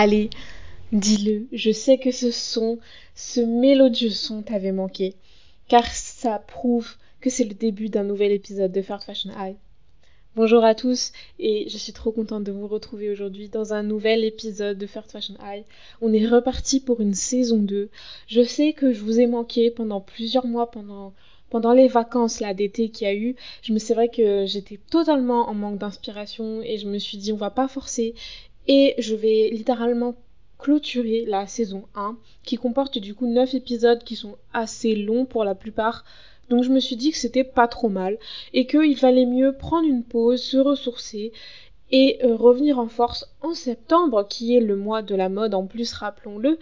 Allez, 0.00 0.30
dis-le, 0.92 1.48
je 1.50 1.72
sais 1.72 1.98
que 1.98 2.12
ce 2.12 2.30
son, 2.30 2.78
ce 3.16 3.40
mélodieux 3.40 4.10
son 4.10 4.42
t'avait 4.42 4.70
manqué, 4.70 5.16
car 5.66 5.84
ça 5.86 6.38
prouve 6.38 6.94
que 7.20 7.30
c'est 7.30 7.42
le 7.42 7.54
début 7.54 7.88
d'un 7.88 8.04
nouvel 8.04 8.30
épisode 8.30 8.70
de 8.70 8.80
Third 8.80 9.02
Fashion 9.02 9.30
High. 9.36 9.56
Bonjour 10.36 10.62
à 10.62 10.76
tous 10.76 11.10
et 11.40 11.68
je 11.68 11.76
suis 11.76 11.92
trop 11.92 12.12
contente 12.12 12.44
de 12.44 12.52
vous 12.52 12.68
retrouver 12.68 13.10
aujourd'hui 13.10 13.48
dans 13.48 13.74
un 13.74 13.82
nouvel 13.82 14.22
épisode 14.22 14.78
de 14.78 14.86
Third 14.86 15.10
Fashion 15.10 15.34
High. 15.42 15.64
On 16.00 16.12
est 16.12 16.28
reparti 16.28 16.78
pour 16.78 17.00
une 17.00 17.14
saison 17.14 17.58
2. 17.58 17.90
Je 18.28 18.42
sais 18.44 18.74
que 18.74 18.92
je 18.92 19.00
vous 19.00 19.18
ai 19.18 19.26
manqué 19.26 19.72
pendant 19.72 20.00
plusieurs 20.00 20.46
mois, 20.46 20.70
pendant 20.70 21.72
les 21.72 21.88
vacances 21.88 22.40
d'été 22.54 22.90
qu'il 22.90 23.08
y 23.08 23.10
a 23.10 23.14
eu, 23.16 23.34
je 23.62 23.72
me 23.72 23.80
c'est 23.80 23.94
vrai 23.94 24.10
que 24.10 24.46
j'étais 24.46 24.78
totalement 24.90 25.48
en 25.48 25.54
manque 25.54 25.78
d'inspiration 25.78 26.62
et 26.62 26.78
je 26.78 26.86
me 26.86 26.98
suis 26.98 27.18
dit 27.18 27.32
on 27.32 27.36
va 27.36 27.50
pas 27.50 27.66
forcer 27.66 28.14
et 28.68 28.94
je 28.98 29.14
vais 29.14 29.48
littéralement 29.50 30.14
clôturer 30.58 31.24
la 31.26 31.46
saison 31.46 31.84
1 31.94 32.16
qui 32.44 32.56
comporte 32.56 32.98
du 32.98 33.14
coup 33.14 33.26
9 33.26 33.54
épisodes 33.54 34.02
qui 34.04 34.16
sont 34.16 34.36
assez 34.52 34.94
longs 34.94 35.24
pour 35.24 35.44
la 35.44 35.54
plupart. 35.54 36.04
Donc 36.50 36.64
je 36.64 36.70
me 36.70 36.80
suis 36.80 36.96
dit 36.96 37.10
que 37.10 37.16
c'était 37.16 37.44
pas 37.44 37.68
trop 37.68 37.88
mal 37.88 38.18
et 38.52 38.66
qu'il 38.66 38.96
valait 38.96 39.26
mieux 39.26 39.56
prendre 39.56 39.88
une 39.88 40.04
pause, 40.04 40.42
se 40.42 40.56
ressourcer 40.56 41.32
et 41.90 42.18
euh, 42.22 42.36
revenir 42.36 42.78
en 42.78 42.88
force 42.88 43.26
en 43.40 43.54
septembre 43.54 44.26
qui 44.28 44.56
est 44.56 44.60
le 44.60 44.76
mois 44.76 45.02
de 45.02 45.14
la 45.14 45.28
mode 45.28 45.54
en 45.54 45.66
plus 45.66 45.92
rappelons-le 45.92 46.58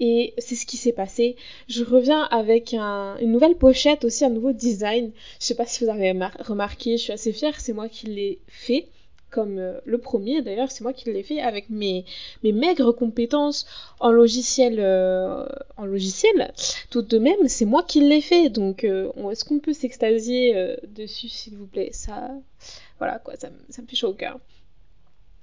et 0.00 0.34
c'est 0.38 0.54
ce 0.54 0.66
qui 0.66 0.76
s'est 0.76 0.92
passé. 0.92 1.36
Je 1.68 1.84
reviens 1.84 2.22
avec 2.24 2.72
une 2.72 3.32
nouvelle 3.32 3.56
pochette, 3.56 4.04
aussi 4.04 4.24
un 4.24 4.30
nouveau 4.30 4.52
design. 4.52 5.10
Je 5.40 5.46
sais 5.46 5.56
pas 5.56 5.66
si 5.66 5.84
vous 5.84 5.90
avez 5.90 6.12
remarqué, 6.38 6.96
je 6.96 7.02
suis 7.02 7.12
assez 7.12 7.32
fière, 7.32 7.58
c'est 7.60 7.72
moi 7.72 7.88
qui 7.88 8.06
l'ai 8.06 8.38
fait. 8.46 8.86
Comme 9.30 9.58
euh, 9.58 9.78
le 9.84 9.98
premier 9.98 10.40
d'ailleurs, 10.40 10.70
c'est 10.70 10.82
moi 10.82 10.94
qui 10.94 11.12
l'ai 11.12 11.22
fait 11.22 11.40
avec 11.40 11.68
mes, 11.68 12.06
mes 12.42 12.52
maigres 12.52 12.92
compétences 12.92 13.66
en 14.00 14.10
logiciel. 14.10 14.76
Euh, 14.78 15.46
en 15.76 15.84
logiciel, 15.84 16.52
tout 16.90 17.02
de 17.02 17.18
même, 17.18 17.46
c'est 17.46 17.66
moi 17.66 17.82
qui 17.82 18.00
l'ai 18.00 18.22
fait. 18.22 18.48
Donc, 18.48 18.84
euh, 18.84 19.12
est-ce 19.30 19.44
qu'on 19.44 19.58
peut 19.58 19.74
s'extasier 19.74 20.76
dessus, 20.88 21.28
s'il 21.28 21.56
vous 21.56 21.66
plaît? 21.66 21.90
Ça, 21.92 22.30
voilà 22.98 23.18
quoi, 23.18 23.34
ça, 23.36 23.50
me 23.50 23.86
fait 23.86 23.96
chaud 23.96 24.08
au 24.08 24.14
cœur. 24.14 24.38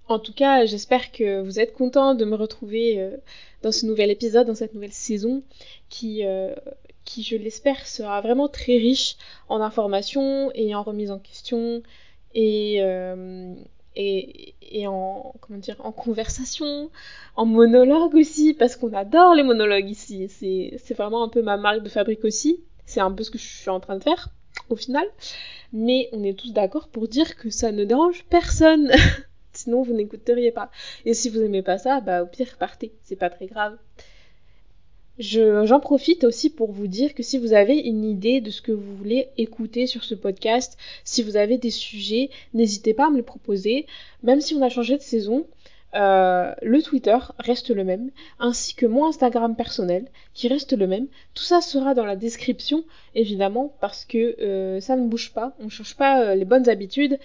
En 0.07 0.19
tout 0.19 0.33
cas, 0.33 0.65
j'espère 0.65 1.11
que 1.11 1.41
vous 1.41 1.59
êtes 1.59 1.73
contents 1.73 2.15
de 2.15 2.25
me 2.25 2.35
retrouver 2.35 3.11
dans 3.63 3.71
ce 3.71 3.85
nouvel 3.85 4.11
épisode, 4.11 4.47
dans 4.47 4.55
cette 4.55 4.73
nouvelle 4.73 4.93
saison, 4.93 5.43
qui, 5.89 6.23
qui 7.05 7.23
je 7.23 7.35
l'espère, 7.37 7.87
sera 7.87 8.21
vraiment 8.21 8.47
très 8.47 8.77
riche 8.77 9.15
en 9.47 9.61
informations 9.61 10.51
et 10.53 10.75
en 10.75 10.83
remise 10.83 11.11
en 11.11 11.19
question 11.19 11.81
et, 12.35 12.81
et, 13.95 14.55
et, 14.61 14.87
en 14.87 15.33
comment 15.41 15.59
dire 15.59 15.77
en 15.79 15.91
conversation, 15.91 16.89
en 17.35 17.45
monologue 17.45 18.15
aussi, 18.15 18.53
parce 18.53 18.75
qu'on 18.75 18.93
adore 18.93 19.35
les 19.35 19.43
monologues 19.43 19.89
ici. 19.89 20.27
C'est 20.29 20.93
vraiment 20.93 21.23
un 21.23 21.29
peu 21.29 21.41
ma 21.41 21.57
marque 21.57 21.83
de 21.83 21.89
fabrique 21.89 22.23
aussi. 22.23 22.61
C'est 22.85 22.99
un 22.99 23.11
peu 23.11 23.23
ce 23.23 23.31
que 23.31 23.37
je 23.37 23.45
suis 23.47 23.69
en 23.69 23.79
train 23.79 23.97
de 23.97 24.03
faire 24.03 24.29
au 24.69 24.75
final. 24.75 25.05
Mais 25.73 26.09
on 26.11 26.23
est 26.23 26.37
tous 26.37 26.53
d'accord 26.53 26.87
pour 26.89 27.07
dire 27.07 27.35
que 27.35 27.49
ça 27.49 27.71
ne 27.71 27.83
dérange 27.83 28.25
personne. 28.29 28.91
Sinon, 29.53 29.83
vous 29.83 29.93
n'écouteriez 29.93 30.51
pas. 30.51 30.69
Et 31.05 31.13
si 31.13 31.29
vous 31.29 31.41
aimez 31.41 31.61
pas 31.61 31.77
ça, 31.77 32.01
bah 32.01 32.23
au 32.23 32.27
pire, 32.27 32.57
partez. 32.59 32.93
C'est 33.03 33.15
pas 33.15 33.29
très 33.29 33.47
grave. 33.47 33.77
J'en 35.19 35.79
profite 35.79 36.23
aussi 36.23 36.49
pour 36.49 36.71
vous 36.71 36.87
dire 36.87 37.13
que 37.13 37.23
si 37.23 37.37
vous 37.37 37.53
avez 37.53 37.77
une 37.77 38.03
idée 38.03 38.41
de 38.41 38.49
ce 38.49 38.61
que 38.61 38.71
vous 38.71 38.95
voulez 38.95 39.29
écouter 39.37 39.87
sur 39.87 40.03
ce 40.03 40.15
podcast, 40.15 40.77
si 41.03 41.23
vous 41.23 41.37
avez 41.37 41.57
des 41.57 41.69
sujets, 41.69 42.29
n'hésitez 42.53 42.93
pas 42.93 43.07
à 43.07 43.09
me 43.09 43.17
les 43.17 43.23
proposer. 43.23 43.85
Même 44.23 44.41
si 44.41 44.55
on 44.55 44.61
a 44.61 44.69
changé 44.69 44.97
de 44.97 45.01
saison, 45.01 45.45
euh, 45.95 46.53
le 46.61 46.81
Twitter 46.81 47.17
reste 47.39 47.69
le 47.69 47.85
même, 47.85 48.11
ainsi 48.39 48.75
que 48.75 48.85
mon 48.85 49.05
Instagram 49.05 49.55
personnel 49.55 50.07
qui 50.33 50.47
reste 50.49 50.73
le 50.77 50.87
même. 50.87 51.07
Tout 51.33 51.43
ça 51.43 51.61
sera 51.61 51.93
dans 51.93 52.05
la 52.05 52.17
description, 52.17 52.83
évidemment, 53.15 53.73
parce 53.79 54.03
que 54.03 54.35
euh, 54.41 54.81
ça 54.81 54.97
ne 54.97 55.07
bouge 55.07 55.31
pas, 55.33 55.55
on 55.59 55.65
ne 55.65 55.69
change 55.69 55.95
pas 55.95 56.21
euh, 56.21 56.35
les 56.35 56.45
bonnes 56.45 56.67
habitudes. 56.67 57.17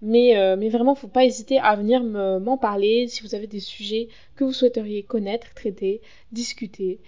Mais, 0.00 0.36
euh, 0.36 0.56
mais 0.56 0.68
vraiment, 0.68 0.94
faut 0.94 1.08
pas 1.08 1.24
hésiter 1.24 1.58
à 1.58 1.74
venir 1.74 2.04
m'en 2.04 2.56
parler 2.56 3.08
si 3.08 3.22
vous 3.22 3.34
avez 3.34 3.48
des 3.48 3.58
sujets 3.58 4.08
que 4.36 4.44
vous 4.44 4.52
souhaiteriez 4.52 5.02
connaître, 5.02 5.52
traiter, 5.54 6.00
discuter, 6.30 7.00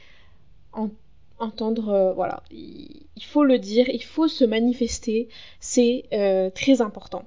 entendre. 1.39 1.89
Euh, 1.89 2.13
voilà, 2.13 2.43
il, 2.51 3.07
faut 3.23 3.45
le 3.45 3.59
dire, 3.59 3.89
il 3.89 4.03
faut 4.03 4.29
se 4.29 4.45
manifester, 4.45 5.29
c'est 5.61 6.05
euh, 6.13 6.51
très 6.51 6.81
important. 6.81 7.25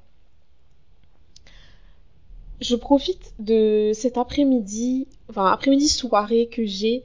Je 2.62 2.76
profite 2.76 3.34
de 3.40 3.92
cet 3.94 4.18
après-midi, 4.18 5.08
enfin 5.30 5.52
après-midi 5.52 5.90
soirée 5.90 6.48
que 6.48 6.66
j'ai 6.66 7.04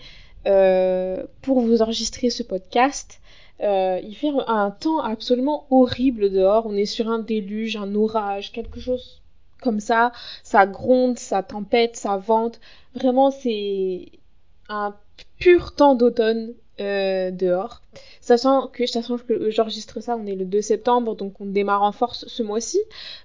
pour 1.43 1.61
vous 1.61 1.83
enregistrer 1.83 2.31
ce 2.31 2.43
podcast 2.43 3.21
euh, 3.61 4.01
il 4.05 4.15
fait 4.15 4.31
un 4.47 4.71
temps 4.71 5.01
absolument 5.01 5.67
horrible 5.71 6.31
dehors. 6.31 6.67
On 6.67 6.75
est 6.75 6.87
sur 6.87 7.09
un 7.09 7.19
déluge, 7.19 7.77
un 7.77 7.95
orage, 7.95 8.53
quelque 8.53 8.81
chose 8.81 9.23
comme 9.61 9.81
ça. 9.81 10.13
Ça 10.45 10.67
gronde, 10.67 11.19
ça 11.19 11.43
tempête, 11.43 11.97
ça 11.97 12.17
vente. 12.17 12.61
Vraiment, 12.95 13.31
c'est 13.31 14.11
un 14.69 14.95
pur 15.39 15.75
temps 15.75 15.95
d'automne 15.95 16.55
euh, 16.81 17.31
dehors. 17.31 17.83
Sachant 18.21 18.69
que, 18.69 18.87
sachant 18.87 19.19
que 19.19 19.51
j'enregistre 19.51 20.01
ça, 20.01 20.17
on 20.17 20.27
est 20.27 20.37
le 20.37 20.45
2 20.45 20.61
septembre, 20.61 21.17
donc 21.17 21.41
on 21.41 21.47
démarre 21.47 21.83
en 21.83 21.93
force 21.93 22.27
ce 22.29 22.43
mois-ci. 22.43 22.79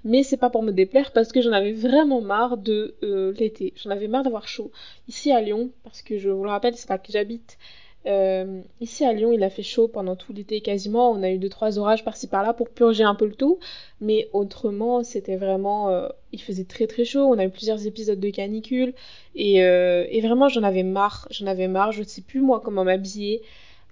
Mais 0.03 0.23
c'est 0.23 0.37
pas 0.37 0.49
pour 0.49 0.63
me 0.63 0.71
déplaire 0.71 1.11
parce 1.11 1.31
que 1.31 1.41
j'en 1.41 1.51
avais 1.51 1.73
vraiment 1.73 2.21
marre 2.21 2.57
de 2.57 2.95
euh, 3.03 3.33
l'été. 3.33 3.73
J'en 3.75 3.91
avais 3.91 4.07
marre 4.07 4.23
d'avoir 4.23 4.47
chaud. 4.47 4.71
Ici 5.07 5.31
à 5.31 5.41
Lyon, 5.41 5.71
parce 5.83 6.01
que 6.01 6.17
je 6.17 6.29
vous 6.29 6.43
le 6.43 6.49
rappelle, 6.49 6.75
c'est 6.75 6.89
là 6.89 6.97
que 6.97 7.11
j'habite. 7.11 7.57
Euh, 8.05 8.61
ici 8.81 9.05
à 9.05 9.13
Lyon, 9.13 9.31
il 9.31 9.43
a 9.43 9.49
fait 9.49 9.63
chaud 9.63 9.87
pendant 9.87 10.15
tout 10.15 10.33
l'été 10.33 10.61
quasiment. 10.61 11.11
On 11.11 11.23
a 11.23 11.29
eu 11.29 11.37
deux 11.37 11.49
trois 11.49 11.79
orages 11.79 12.03
par-ci 12.03 12.27
par-là 12.27 12.53
pour 12.53 12.69
purger 12.69 13.03
un 13.03 13.15
peu 13.15 13.25
le 13.25 13.33
tout, 13.33 13.59
mais 14.01 14.29
autrement, 14.33 15.03
c'était 15.03 15.37
vraiment, 15.37 15.89
euh, 15.89 16.07
il 16.31 16.41
faisait 16.41 16.65
très 16.65 16.87
très 16.87 17.05
chaud. 17.05 17.21
On 17.21 17.37
a 17.37 17.45
eu 17.45 17.49
plusieurs 17.49 17.85
épisodes 17.87 18.19
de 18.19 18.29
canicule 18.29 18.93
et, 19.35 19.63
euh, 19.63 20.05
et 20.09 20.21
vraiment, 20.21 20.49
j'en 20.49 20.63
avais 20.63 20.83
marre. 20.83 21.27
J'en 21.31 21.47
avais 21.47 21.67
marre. 21.67 21.91
Je 21.91 22.01
ne 22.01 22.07
sais 22.07 22.21
plus 22.21 22.41
moi 22.41 22.61
comment 22.63 22.83
m'habiller 22.83 23.41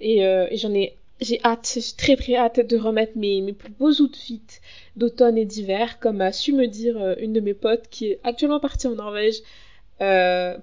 et, 0.02 0.22
j'en 0.54 0.74
ai, 0.74 0.96
j'ai 1.22 1.40
hâte, 1.46 1.72
j'ai 1.76 1.96
très 1.96 2.16
très 2.16 2.36
hâte 2.36 2.60
de 2.60 2.78
remettre 2.78 3.14
mes, 3.16 3.42
mes 3.42 3.54
plus 3.54 3.72
beaux 3.72 3.92
outfits 4.02 4.42
d'automne 4.96 5.38
et 5.38 5.46
d'hiver, 5.46 6.00
comme 6.00 6.22
a 6.22 6.32
su 6.32 6.54
me 6.54 6.66
dire 6.68 7.16
une 7.20 7.34
de 7.34 7.40
mes 7.40 7.54
potes 7.54 7.88
qui 7.90 8.08
est 8.08 8.20
actuellement 8.24 8.60
partie 8.60 8.88
en 8.88 8.96
Norvège 8.96 9.42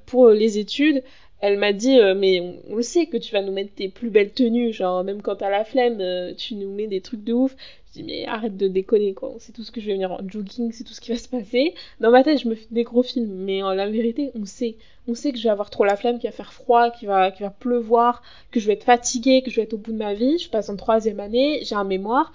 pour 0.07 0.31
les 0.31 0.59
études 0.59 1.05
elle 1.41 1.59
m'a 1.59 1.73
dit 1.73 1.99
euh, 1.99 2.15
mais 2.15 2.41
on, 2.69 2.77
le 2.77 2.83
sait 2.83 3.07
que 3.07 3.17
tu 3.17 3.33
vas 3.33 3.43
nous 3.43 3.53
mettre 3.53 3.75
tes 3.75 3.89
plus 3.89 4.11
belles 4.11 4.33
tenues 4.33 4.73
genre 4.73 5.05
même 5.05 5.23
quand 5.23 5.37
t'as 5.37 5.51
la 5.51 5.65
flemme 5.65 6.01
euh, 6.01 6.35
tu 6.35 6.55
nous 6.55 6.73
mets 6.73 6.87
des 6.87 7.01
trucs 7.01 7.25
de 7.25 7.33
ouf. 7.33 7.55
Je 7.89 8.01
dis 8.01 8.03
mais 8.03 8.27
arrête 8.27 8.57
de 8.57 8.69
déconner 8.69 9.15
quoi. 9.15 9.35
C'est 9.39 9.53
tout 9.53 9.63
ce 9.63 9.71
que 9.71 9.81
je 9.81 9.87
vais 9.87 9.93
venir 9.95 10.11
en 10.13 10.21
jogging 10.27 10.73
c'est 10.73 10.85
tout 10.85 10.93
ce 10.93 11.01
qui 11.01 11.13
va 11.13 11.19
se 11.19 11.29
passer. 11.29 11.75
Dans 12.01 12.11
ma 12.11 12.25
tête 12.25 12.43
je 12.43 12.49
me 12.49 12.55
fais 12.55 12.67
des 12.71 12.83
gros 12.83 13.03
films 13.03 13.33
mais 13.33 13.63
en 13.63 13.73
la 13.73 13.89
vérité 13.89 14.31
on 14.35 14.45
sait. 14.45 14.77
On 15.07 15.15
sait 15.15 15.33
que 15.33 15.39
je 15.39 15.45
vais 15.45 15.51
avoir 15.51 15.71
trop 15.71 15.85
la 15.85 15.97
flemme 15.97 16.19
qu'il 16.19 16.29
va 16.29 16.37
faire 16.37 16.53
froid 16.53 16.91
qu'il 16.91 17.09
va 17.09 17.31
qu'il 17.31 17.47
va 17.47 17.51
pleuvoir 17.51 18.23
que 18.51 18.59
je 18.59 18.67
vais 18.67 18.73
être 18.75 18.85
fatiguée 18.85 19.43
que 19.43 19.51
je 19.51 19.57
vais 19.57 19.63
être 19.63 19.75
au 19.75 19.79
bout 19.79 19.93
de 19.93 19.99
ma 19.99 20.15
vie. 20.15 20.39
Je 20.39 20.51
passe 20.51 20.69
en 20.69 20.77
troisième 20.77 21.21
année 21.21 21.61
j'ai 21.63 21.77
un 21.77 21.85
mémoire. 21.85 22.33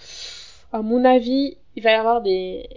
À 0.71 0.81
mon 0.81 1.03
avis 1.03 1.57
il 1.75 1.83
va 1.83 1.91
y 1.91 1.95
avoir 1.95 2.21
des 2.21 2.69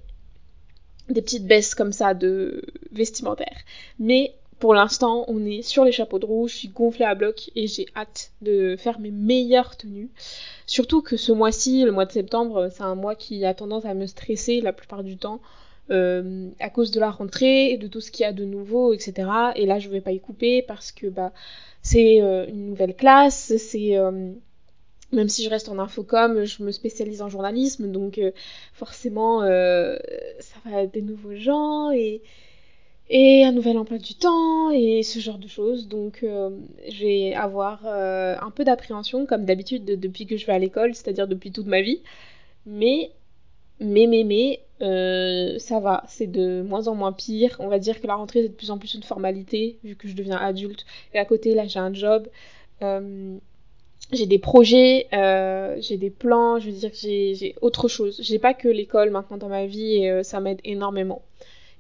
des 1.08 1.22
petites 1.22 1.46
baisses 1.46 1.76
comme 1.76 1.92
ça 1.92 2.14
de 2.14 2.64
vestimentaire. 2.90 3.58
Mais 4.00 4.34
pour 4.58 4.74
l'instant, 4.74 5.24
on 5.28 5.44
est 5.44 5.62
sur 5.62 5.84
les 5.84 5.92
chapeaux 5.92 6.18
de 6.18 6.26
roue, 6.26 6.48
je 6.48 6.56
suis 6.56 6.68
gonflée 6.68 7.04
à 7.04 7.14
bloc 7.14 7.50
et 7.54 7.66
j'ai 7.66 7.86
hâte 7.94 8.32
de 8.40 8.76
faire 8.76 8.98
mes 8.98 9.10
meilleures 9.10 9.76
tenues. 9.76 10.10
Surtout 10.66 11.02
que 11.02 11.16
ce 11.16 11.32
mois-ci, 11.32 11.84
le 11.84 11.92
mois 11.92 12.06
de 12.06 12.12
septembre, 12.12 12.70
c'est 12.72 12.82
un 12.82 12.94
mois 12.94 13.14
qui 13.14 13.44
a 13.44 13.54
tendance 13.54 13.84
à 13.84 13.94
me 13.94 14.06
stresser 14.06 14.60
la 14.60 14.72
plupart 14.72 15.04
du 15.04 15.18
temps. 15.18 15.40
Euh, 15.90 16.50
à 16.58 16.68
cause 16.68 16.90
de 16.90 16.98
la 16.98 17.10
rentrée 17.10 17.76
de 17.76 17.86
tout 17.86 18.00
ce 18.00 18.10
qu'il 18.10 18.24
y 18.24 18.26
a 18.26 18.32
de 18.32 18.44
nouveau, 18.44 18.92
etc. 18.92 19.28
Et 19.54 19.66
là, 19.66 19.78
je 19.78 19.88
vais 19.88 20.00
pas 20.00 20.10
y 20.10 20.18
couper 20.18 20.62
parce 20.62 20.90
que 20.90 21.06
bah 21.06 21.32
c'est 21.82 22.20
euh, 22.20 22.44
une 22.48 22.66
nouvelle 22.70 22.96
classe, 22.96 23.56
c'est 23.56 23.96
euh, 23.96 24.32
même 25.12 25.28
si 25.28 25.44
je 25.44 25.50
reste 25.50 25.68
en 25.68 25.78
infocom, 25.78 26.44
je 26.44 26.64
me 26.64 26.72
spécialise 26.72 27.22
en 27.22 27.28
journalisme, 27.28 27.92
donc 27.92 28.20
forcément 28.72 29.42
ça 29.42 30.58
va 30.64 30.82
être 30.82 30.92
des 30.92 31.02
nouveaux 31.02 31.36
gens 31.36 31.92
et 31.92 32.22
et 33.08 33.44
un 33.44 33.52
nouvel 33.52 33.78
emploi 33.78 33.98
du 33.98 34.14
temps 34.14 34.70
et 34.70 35.02
ce 35.02 35.18
genre 35.20 35.38
de 35.38 35.48
choses. 35.48 35.88
Donc 35.88 36.20
euh, 36.22 36.50
je 36.88 37.04
vais 37.04 37.34
avoir 37.34 37.80
euh, 37.86 38.36
un 38.40 38.50
peu 38.50 38.64
d'appréhension 38.64 39.26
comme 39.26 39.44
d'habitude 39.44 39.84
depuis 39.84 40.26
que 40.26 40.36
je 40.36 40.46
vais 40.46 40.52
à 40.52 40.58
l'école, 40.58 40.94
c'est-à-dire 40.94 41.28
depuis 41.28 41.52
toute 41.52 41.66
ma 41.66 41.82
vie. 41.82 42.02
Mais, 42.66 43.12
mais, 43.80 44.06
mais, 44.06 44.24
mais, 44.24 44.60
euh, 44.82 45.58
ça 45.58 45.80
va, 45.80 46.04
c'est 46.08 46.26
de 46.26 46.62
moins 46.62 46.88
en 46.88 46.94
moins 46.94 47.12
pire. 47.12 47.56
On 47.60 47.68
va 47.68 47.78
dire 47.78 48.00
que 48.00 48.06
la 48.06 48.16
rentrée 48.16 48.42
c'est 48.42 48.48
de 48.48 48.54
plus 48.54 48.70
en 48.70 48.78
plus 48.78 48.94
une 48.94 49.02
formalité 49.02 49.78
vu 49.84 49.96
que 49.96 50.08
je 50.08 50.14
deviens 50.16 50.38
adulte. 50.38 50.84
Et 51.14 51.18
à 51.18 51.24
côté 51.24 51.54
là 51.54 51.66
j'ai 51.66 51.78
un 51.78 51.94
job. 51.94 52.28
j'ai 54.12 54.26
des 54.26 54.38
projets, 54.38 55.06
j'ai 55.80 55.96
des 55.96 56.10
plans, 56.10 56.58
je 56.58 56.70
veux 56.70 56.76
dire 56.76 56.90
que 56.90 56.96
j'ai 56.96 57.54
autre 57.60 57.88
chose. 57.88 58.18
J'ai 58.20 58.38
pas 58.40 58.54
que 58.54 58.68
l'école 58.68 59.10
maintenant 59.10 59.36
dans 59.36 59.48
ma 59.48 59.66
vie 59.66 60.04
et 60.04 60.24
ça 60.24 60.40
m'aide 60.40 60.60
énormément 60.64 61.22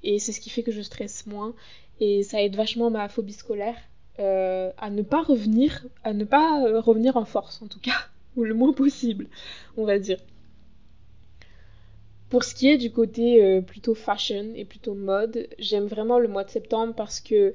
et 0.06 0.18
c'est 0.18 0.32
ce 0.32 0.40
qui 0.40 0.48
fait 0.48 0.62
que 0.62 0.72
je 0.72 0.80
stresse 0.80 1.26
moins 1.26 1.54
et 2.00 2.22
ça 2.22 2.42
aide 2.42 2.56
vachement 2.56 2.90
ma 2.90 3.08
phobie 3.08 3.32
scolaire 3.32 3.76
euh, 4.18 4.70
à 4.78 4.88
ne 4.88 5.02
pas 5.02 5.22
revenir, 5.22 5.84
à 6.02 6.14
ne 6.14 6.24
pas 6.24 6.62
euh, 6.64 6.80
revenir 6.80 7.18
en 7.18 7.26
force 7.26 7.60
en 7.60 7.66
tout 7.66 7.80
cas, 7.80 8.06
ou 8.36 8.44
le 8.44 8.54
moins 8.54 8.72
possible, 8.72 9.26
on 9.76 9.84
va 9.84 9.98
dire. 9.98 10.18
Pour 12.30 12.44
ce 12.44 12.54
qui 12.54 12.68
est 12.68 12.78
du 12.78 12.90
côté 12.90 13.44
euh, 13.44 13.60
plutôt 13.60 13.94
fashion 13.94 14.52
et 14.54 14.64
plutôt 14.64 14.94
mode, 14.94 15.48
j'aime 15.58 15.86
vraiment 15.86 16.18
le 16.18 16.28
mois 16.28 16.44
de 16.44 16.50
septembre 16.50 16.94
parce 16.96 17.20
que 17.20 17.54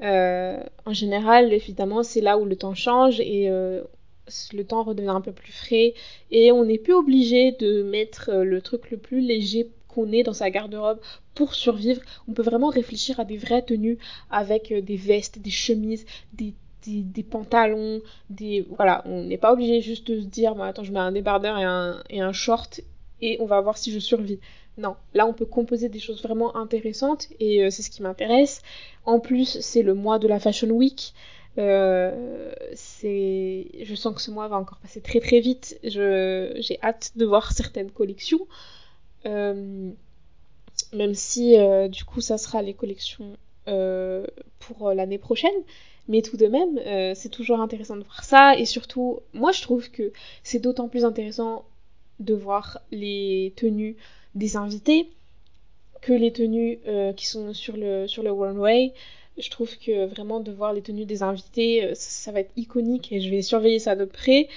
en 0.00 0.92
général, 0.92 1.52
évidemment, 1.52 2.02
c'est 2.02 2.22
là 2.22 2.38
où 2.38 2.44
le 2.44 2.56
temps 2.56 2.74
change 2.74 3.20
et 3.20 3.48
le 3.48 4.64
temps 4.64 4.82
redevient 4.82 5.10
un 5.10 5.20
peu 5.20 5.32
plus 5.32 5.52
frais 5.52 5.94
et 6.32 6.50
on 6.50 6.64
n'est 6.64 6.78
plus 6.78 6.94
obligé 6.94 7.52
de 7.52 7.82
mettre 7.84 8.32
le 8.32 8.60
truc 8.62 8.90
le 8.90 8.96
plus 8.96 9.20
léger 9.20 9.68
qu'on 9.86 10.10
ait 10.10 10.22
dans 10.24 10.32
sa 10.32 10.50
garde-robe 10.50 10.98
pour 11.34 11.54
survivre. 11.54 12.00
On 12.28 12.32
peut 12.32 12.42
vraiment 12.42 12.68
réfléchir 12.68 13.20
à 13.20 13.24
des 13.24 13.36
vraies 13.36 13.62
tenues 13.62 13.98
avec 14.30 14.72
euh, 14.72 14.80
des 14.80 14.96
vestes, 14.96 15.38
des 15.38 15.50
chemises, 15.50 16.04
des, 16.32 16.54
des, 16.86 17.22
pantalons, 17.22 18.00
des... 18.30 18.66
Voilà, 18.76 19.02
on 19.06 19.24
n'est 19.24 19.38
pas 19.38 19.52
obligé 19.52 19.80
juste 19.80 20.10
de 20.10 20.20
se 20.20 20.26
dire, 20.26 20.54
bon, 20.54 20.62
attends, 20.62 20.84
je 20.84 20.92
mets 20.92 20.98
un 20.98 21.12
débardeur 21.12 21.58
et 21.58 21.64
un, 21.64 22.02
et 22.10 22.20
un 22.20 22.32
short 22.32 22.80
et 23.20 23.36
on 23.40 23.46
va 23.46 23.60
voir 23.60 23.78
si 23.78 23.92
je 23.92 23.98
survis. 23.98 24.40
Non, 24.78 24.96
là 25.14 25.26
on 25.26 25.34
peut 25.34 25.46
composer 25.46 25.88
des 25.88 25.98
choses 25.98 26.22
vraiment 26.22 26.56
intéressantes 26.56 27.28
et 27.40 27.62
euh, 27.62 27.70
c'est 27.70 27.82
ce 27.82 27.90
qui 27.90 28.02
m'intéresse. 28.02 28.62
En 29.04 29.20
plus, 29.20 29.60
c'est 29.60 29.82
le 29.82 29.94
mois 29.94 30.18
de 30.18 30.26
la 30.28 30.40
Fashion 30.40 30.70
Week. 30.70 31.14
Euh, 31.58 32.50
c'est, 32.74 33.66
je 33.82 33.94
sens 33.94 34.14
que 34.14 34.22
ce 34.22 34.30
mois 34.30 34.48
va 34.48 34.56
encore 34.56 34.78
passer 34.78 35.00
très 35.00 35.20
très 35.20 35.40
vite. 35.40 35.78
Je, 35.84 36.56
j'ai 36.58 36.78
hâte 36.82 37.12
de 37.16 37.26
voir 37.26 37.52
certaines 37.52 37.90
collections. 37.90 38.46
Même 40.92 41.14
si 41.14 41.56
euh, 41.58 41.88
du 41.88 42.04
coup 42.04 42.20
ça 42.20 42.38
sera 42.38 42.62
les 42.62 42.74
collections 42.74 43.36
euh, 43.68 44.26
pour 44.58 44.92
l'année 44.92 45.18
prochaine. 45.18 45.50
Mais 46.08 46.20
tout 46.20 46.36
de 46.36 46.48
même, 46.48 46.80
c'est 47.14 47.28
toujours 47.28 47.60
intéressant 47.60 47.94
de 47.96 48.02
voir 48.02 48.24
ça. 48.24 48.56
Et 48.58 48.64
surtout, 48.64 49.20
moi 49.34 49.52
je 49.52 49.62
trouve 49.62 49.88
que 49.88 50.12
c'est 50.42 50.58
d'autant 50.58 50.88
plus 50.88 51.04
intéressant 51.04 51.64
de 52.18 52.34
voir 52.34 52.80
les 52.90 53.52
tenues 53.54 53.96
des 54.34 54.56
invités 54.56 55.08
que 56.00 56.12
les 56.12 56.32
tenues 56.32 56.80
qui 57.16 57.26
sont 57.26 57.54
sur 57.54 57.76
le, 57.76 58.08
sur 58.08 58.24
le 58.24 58.32
runway. 58.32 58.92
Je 59.38 59.48
trouve 59.48 59.78
que 59.78 60.06
vraiment 60.06 60.40
de 60.40 60.50
voir 60.50 60.72
les 60.72 60.82
tenues 60.82 61.04
des 61.04 61.22
invités, 61.22 61.94
ça, 61.94 62.32
va 62.32 62.40
être 62.40 62.52
iconique 62.56 63.12
et 63.12 63.20
je 63.20 63.30
vais 63.30 63.40
surveiller 63.40 63.78
ça 63.78 63.94
de 63.94 64.04
près. 64.04 64.48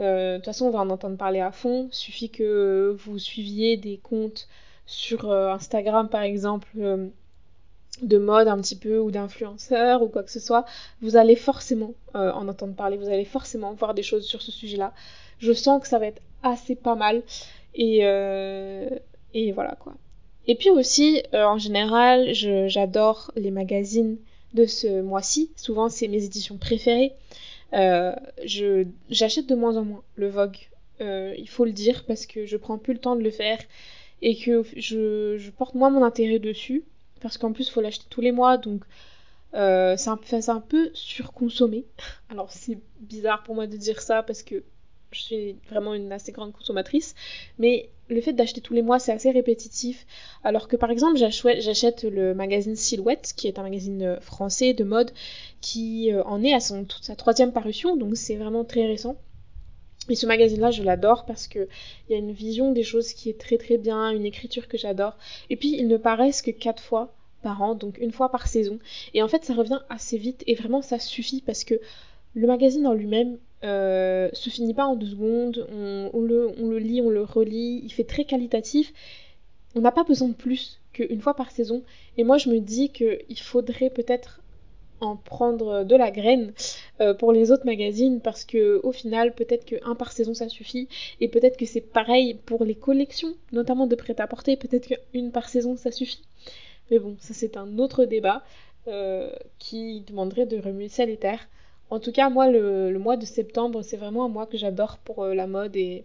Euh, 0.00 0.34
de 0.34 0.36
toute 0.38 0.46
façon, 0.46 0.66
on 0.66 0.70
va 0.70 0.80
en 0.80 0.90
entendre 0.90 1.16
parler 1.16 1.40
à 1.40 1.52
fond. 1.52 1.88
Suffit 1.92 2.30
que 2.30 2.96
vous 2.98 3.18
suiviez 3.18 3.76
des 3.76 3.98
comptes 3.98 4.48
sur 4.90 5.30
euh, 5.30 5.52
Instagram, 5.52 6.08
par 6.08 6.22
exemple, 6.22 6.68
euh, 6.78 7.08
de 8.02 8.18
mode 8.18 8.48
un 8.48 8.60
petit 8.60 8.76
peu, 8.76 8.98
ou 8.98 9.10
d'influenceurs, 9.10 10.02
ou 10.02 10.08
quoi 10.08 10.22
que 10.22 10.30
ce 10.30 10.40
soit. 10.40 10.64
Vous 11.00 11.16
allez 11.16 11.36
forcément 11.36 11.94
en 12.14 12.48
entendre 12.48 12.74
parler. 12.74 12.96
Vous 12.96 13.08
allez 13.08 13.24
forcément 13.24 13.72
voir 13.74 13.94
des 13.94 14.02
choses 14.02 14.24
sur 14.24 14.42
ce 14.42 14.50
sujet-là. 14.52 14.94
Je 15.38 15.52
sens 15.52 15.82
que 15.82 15.88
ça 15.88 15.98
va 15.98 16.06
être 16.06 16.22
assez 16.42 16.74
pas 16.74 16.94
mal. 16.94 17.22
Et, 17.74 18.00
voilà 19.52 19.76
quoi. 19.78 19.94
Et 20.46 20.54
puis 20.54 20.70
aussi, 20.70 21.22
en 21.34 21.58
général, 21.58 22.32
j'adore 22.32 23.32
les 23.36 23.50
magazines 23.50 24.16
de 24.54 24.64
ce 24.64 25.02
mois-ci. 25.02 25.50
Souvent, 25.56 25.88
c'est 25.88 26.08
mes 26.08 26.24
éditions 26.24 26.56
préférées. 26.56 27.12
Euh, 27.72 28.14
j'achète 29.08 29.46
de 29.46 29.54
moins 29.54 29.76
en 29.76 29.84
moins 29.84 30.02
le 30.16 30.28
Vogue. 30.28 30.56
Euh, 31.00 31.34
il 31.38 31.48
faut 31.48 31.64
le 31.64 31.72
dire 31.72 32.04
parce 32.06 32.26
que 32.26 32.44
je 32.46 32.56
prends 32.56 32.78
plus 32.78 32.92
le 32.92 32.98
temps 32.98 33.16
de 33.16 33.22
le 33.22 33.30
faire 33.30 33.58
et 34.22 34.36
que 34.36 34.62
je, 34.76 35.50
porte 35.50 35.74
moins 35.74 35.90
mon 35.90 36.02
intérêt 36.02 36.38
dessus 36.38 36.84
parce 37.20 37.38
qu'en 37.38 37.52
plus 37.52 37.68
il 37.68 37.70
faut 37.70 37.80
l'acheter 37.80 38.06
tous 38.10 38.20
les 38.20 38.32
mois 38.32 38.56
donc 38.56 38.82
euh, 39.54 39.96
c'est 39.96 40.10
un, 40.48 40.60
peu 40.60 40.90
surconsommé. 40.94 41.84
Alors 42.30 42.50
c'est 42.52 42.78
bizarre 43.00 43.42
pour 43.42 43.54
moi 43.54 43.66
de 43.66 43.76
dire 43.76 44.00
ça 44.00 44.22
parce 44.22 44.42
que 44.42 44.62
je 45.12 45.20
suis 45.20 45.56
vraiment 45.68 45.94
une 45.94 46.12
assez 46.12 46.32
grande 46.32 46.52
consommatrice, 46.52 47.14
mais 47.58 47.90
le 48.08 48.20
fait 48.20 48.32
d'acheter 48.32 48.60
tous 48.60 48.74
les 48.74 48.82
mois, 48.82 48.98
c'est 48.98 49.12
assez 49.12 49.30
répétitif. 49.30 50.06
Alors 50.44 50.68
que 50.68 50.76
par 50.76 50.90
exemple, 50.90 51.16
j'achète 51.16 52.04
le 52.04 52.34
magazine 52.34 52.76
Silhouette, 52.76 53.32
qui 53.36 53.48
est 53.48 53.58
un 53.58 53.62
magazine 53.62 54.02
euh, 54.02 54.20
français 54.20 54.74
de 54.74 54.84
mode, 54.84 55.12
qui 55.60 56.12
euh, 56.12 56.22
en 56.24 56.42
est 56.42 56.52
à 56.54 56.60
sa 56.60 57.16
troisième 57.16 57.52
parution, 57.52 57.96
donc 57.96 58.16
c'est 58.16 58.36
vraiment 58.36 58.64
très 58.64 58.86
récent. 58.86 59.16
Et 60.10 60.16
ce 60.16 60.26
magazine-là, 60.26 60.70
je 60.72 60.82
l'adore 60.82 61.24
parce 61.24 61.46
que 61.46 61.68
il 62.08 62.12
y 62.12 62.14
a 62.16 62.18
une 62.18 62.32
vision 62.32 62.72
des 62.72 62.82
choses 62.82 63.12
qui 63.12 63.30
est 63.30 63.38
très 63.38 63.58
très 63.58 63.78
bien, 63.78 64.10
une 64.10 64.26
écriture 64.26 64.66
que 64.66 64.76
j'adore. 64.76 65.16
Et 65.50 65.56
puis, 65.56 65.76
ils 65.78 65.86
ne 65.86 65.96
paraissent 65.96 66.42
que 66.42 66.50
quatre 66.50 66.82
fois 66.82 67.14
par 67.42 67.62
an, 67.62 67.74
donc 67.74 67.96
une 67.98 68.12
fois 68.12 68.28
par 68.30 68.48
saison. 68.48 68.78
Et 69.14 69.22
en 69.22 69.28
fait, 69.28 69.44
ça 69.44 69.54
revient 69.54 69.80
assez 69.88 70.18
vite 70.18 70.42
et 70.46 70.54
vraiment, 70.54 70.82
ça 70.82 70.98
suffit 70.98 71.40
parce 71.40 71.64
que 71.64 71.80
le 72.34 72.46
magazine 72.46 72.86
en 72.86 72.92
lui-même, 72.92 73.38
euh, 73.62 74.30
se 74.32 74.50
finit 74.50 74.74
pas 74.74 74.86
en 74.86 74.96
deux 74.96 75.08
secondes, 75.08 75.66
on, 75.70 76.20
le, 76.20 76.50
on 76.58 76.68
le 76.68 76.78
lit, 76.78 77.02
on 77.02 77.10
le 77.10 77.22
relit, 77.22 77.82
il 77.84 77.92
fait 77.92 78.04
très 78.04 78.24
qualitatif. 78.24 78.92
On 79.74 79.80
n'a 79.80 79.92
pas 79.92 80.04
besoin 80.04 80.28
de 80.28 80.34
plus 80.34 80.80
qu'une 80.92 81.20
fois 81.20 81.34
par 81.34 81.50
saison. 81.50 81.82
Et 82.16 82.24
moi, 82.24 82.38
je 82.38 82.48
me 82.48 82.58
dis 82.58 82.90
qu'il 82.90 83.38
faudrait 83.38 83.90
peut-être 83.90 84.40
en 85.00 85.16
prendre 85.16 85.84
de 85.84 85.96
la 85.96 86.10
graine 86.10 86.52
euh, 87.00 87.14
pour 87.14 87.32
les 87.32 87.50
autres 87.50 87.66
magazines 87.66 88.20
parce 88.20 88.44
que 88.44 88.80
au 88.82 88.92
final 88.92 89.34
peut-être 89.34 89.64
qu'un 89.64 89.94
par 89.94 90.12
saison 90.12 90.34
ça 90.34 90.48
suffit 90.48 90.88
et 91.20 91.28
peut-être 91.28 91.56
que 91.56 91.66
c'est 91.66 91.80
pareil 91.80 92.34
pour 92.46 92.64
les 92.64 92.74
collections 92.74 93.34
notamment 93.52 93.86
de 93.86 93.94
prêt-à-porter 93.96 94.56
peut-être 94.56 94.88
qu'une 95.12 95.30
par 95.30 95.48
saison 95.48 95.76
ça 95.76 95.90
suffit 95.90 96.22
mais 96.90 96.98
bon 96.98 97.16
ça 97.20 97.34
c'est 97.34 97.56
un 97.56 97.78
autre 97.78 98.04
débat 98.04 98.42
euh, 98.88 99.30
qui 99.58 100.00
demanderait 100.02 100.46
de 100.46 100.58
remuer 100.58 100.88
ciel 100.88 101.10
et 101.10 101.18
en 101.90 101.98
tout 101.98 102.12
cas, 102.12 102.30
moi, 102.30 102.48
le, 102.48 102.96
mois 102.98 103.16
de 103.16 103.26
septembre, 103.26 103.82
c'est 103.82 103.96
vraiment 103.96 104.24
un 104.24 104.28
mois 104.28 104.46
que 104.46 104.56
j'adore 104.56 104.98
pour 104.98 105.24
euh, 105.24 105.34
la 105.34 105.48
mode 105.48 105.74
et 105.76 106.04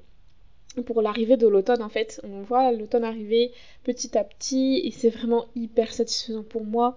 pour 0.85 1.01
l'arrivée 1.03 1.37
de 1.37 1.47
l'automne, 1.47 1.83
en 1.83 1.89
fait. 1.89 2.19
On 2.23 2.41
voit 2.41 2.71
l'automne 2.71 3.03
arriver 3.03 3.51
petit 3.83 4.17
à 4.17 4.23
petit 4.23 4.81
et 4.83 4.91
c'est 4.91 5.11
vraiment 5.11 5.45
hyper 5.55 5.93
satisfaisant 5.93 6.43
pour 6.43 6.65
moi. 6.65 6.95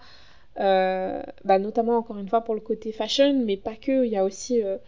Euh, 0.61 1.23
bah, 1.45 1.59
notamment, 1.59 1.97
encore 1.99 2.19
une 2.19 2.29
fois, 2.29 2.43
pour 2.43 2.55
le 2.55 2.61
côté 2.61 2.93
fashion, 2.93 3.35
mais 3.45 3.57
pas 3.57 3.77
que. 3.77 4.05
Il 4.05 4.11
y 4.13 4.17
a 4.17 4.25
aussi... 4.25 4.63
Euh, 4.63 4.79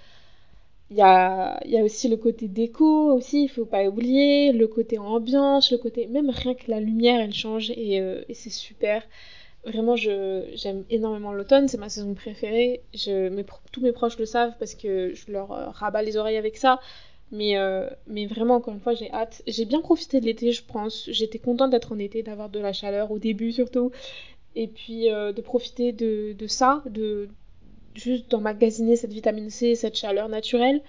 il 0.91 0.97
y, 0.97 1.03
a, 1.03 1.61
y 1.67 1.79
a 1.79 1.85
aussi 1.85 2.09
le 2.09 2.17
côté 2.17 2.49
déco 2.49 3.13
aussi, 3.13 3.45
il 3.45 3.49
faut 3.49 3.65
pas 3.65 3.85
oublier, 3.85 4.53
le 4.53 4.67
côté 4.67 4.99
ambiance, 4.99 5.71
le 5.71 5.79
côté 5.79 6.07
même 6.09 6.31
rien 6.31 6.55
que 6.55 6.69
la 6.71 6.81
lumière 6.81 7.21
elle 7.21 7.33
change 7.33 7.71
et, 7.71 7.97
et 8.29 8.35
c'est 8.35 8.51
super. 8.51 9.03
Vraiment, 9.65 9.97
j'aime 9.97 10.85
énormément 10.91 11.33
l'automne, 11.33 11.69
c'est 11.69 11.79
ma 11.79 11.89
saison 11.91 12.15
préférée. 12.15 12.83
Je, 12.95 13.29
mes, 13.29 13.45
tous 13.73 13.81
mes 13.83 13.93
proches 13.93 14.19
le 14.19 14.27
savent 14.27 14.55
parce 14.59 14.75
que 14.75 15.15
je 15.15 15.31
leur 15.33 15.53
euh, 15.53 15.69
rabats 15.71 16.03
les 16.03 16.17
oreilles 16.17 16.39
avec 16.39 16.57
ça. 16.57 16.81
Mais, 17.33 17.59
euh, 17.59 17.89
mais 18.09 18.27
vraiment, 18.27 18.57
encore 18.57 18.75
une 18.75 18.81
fois, 18.81 18.95
j'ai 18.95 19.11
hâte. 19.12 19.43
J'ai 19.47 19.65
bien 19.67 19.81
profité 19.83 20.21
de 20.21 20.27
l'été, 20.27 20.53
je 20.53 20.65
pense. 20.65 21.09
J'étais 21.11 21.39
contente 21.39 21.71
d'être 21.71 21.93
en 21.93 21.99
été, 21.99 22.23
d'avoir 22.23 22.49
de 22.50 22.59
la 22.61 22.73
chaleur 22.73 23.11
au 23.12 23.19
début 23.19 23.53
surtout. 23.53 23.93
Et 24.57 24.66
puis 24.66 25.11
euh, 25.11 25.33
de 25.33 25.40
profiter 25.40 25.92
de, 25.92 26.35
ça, 26.47 26.83
de 26.87 27.28
juste 27.95 28.30
d'emmagasiner 28.30 28.97
cette 28.97 29.12
vitamine 29.12 29.50
C, 29.50 29.75
cette 29.75 29.97
chaleur 29.97 30.28
naturelle. 30.28 30.80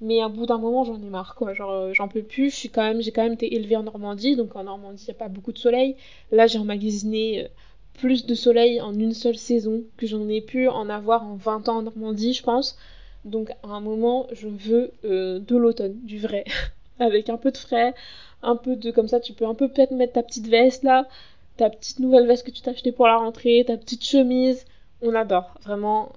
Mais 0.00 0.20
à 0.20 0.28
bout 0.28 0.44
d'un 0.44 0.58
moment, 0.58 0.84
j'en 0.84 1.00
ai 1.00 1.08
marre, 1.08 1.34
quoi. 1.36 1.54
Genre, 1.54 1.94
j'en 1.94 2.08
peux 2.08 2.22
plus. 2.22 2.50
Je 2.50 2.68
quand 2.68 2.94
j'ai 3.00 3.12
quand 3.12 3.22
même 3.22 3.32
été 3.32 3.54
élevée 3.54 3.76
en 3.76 3.84
Normandie, 3.84 4.36
donc 4.36 4.54
en 4.54 4.64
Normandie, 4.64 5.04
il 5.04 5.10
n'y 5.10 5.16
a 5.16 5.18
pas 5.18 5.28
beaucoup 5.28 5.52
de 5.52 5.58
soleil. 5.58 5.96
Là, 6.30 6.46
j'ai 6.46 6.58
emmagasiné 6.58 7.48
plus 7.96 8.26
de 8.26 8.34
soleil 8.34 8.80
en 8.80 8.94
une 8.94 9.14
seule 9.14 9.36
saison 9.36 9.82
que 9.96 10.06
j'en 10.06 10.28
ai 10.28 10.40
pu 10.40 10.68
en 10.68 10.88
avoir 10.88 11.24
en 11.24 11.36
20 11.36 11.68
ans 11.68 11.78
en 11.78 11.82
Normandie, 11.82 12.34
je 12.34 12.42
pense. 12.42 12.76
Donc 13.24 13.50
à 13.62 13.68
un 13.68 13.80
moment, 13.80 14.26
je 14.32 14.48
veux 14.48 14.92
euh, 15.04 15.40
de 15.40 15.56
l'automne, 15.56 15.98
du 16.04 16.18
vrai, 16.18 16.44
avec 17.00 17.28
un 17.28 17.36
peu 17.36 17.50
de 17.50 17.56
frais, 17.56 17.94
un 18.42 18.56
peu 18.56 18.76
de 18.76 18.90
comme 18.90 19.08
ça, 19.08 19.20
tu 19.20 19.32
peux 19.32 19.46
un 19.46 19.54
peu 19.54 19.68
peut-être 19.68 19.90
mettre 19.92 20.14
ta 20.14 20.22
petite 20.22 20.46
veste 20.46 20.84
là, 20.84 21.08
ta 21.56 21.70
petite 21.70 22.00
nouvelle 22.00 22.26
veste 22.26 22.46
que 22.46 22.50
tu 22.50 22.62
t'as 22.62 22.72
achetée 22.72 22.92
pour 22.92 23.06
la 23.06 23.16
rentrée, 23.16 23.64
ta 23.66 23.76
petite 23.76 24.04
chemise. 24.04 24.64
On 25.02 25.14
adore, 25.14 25.54
vraiment, 25.62 26.12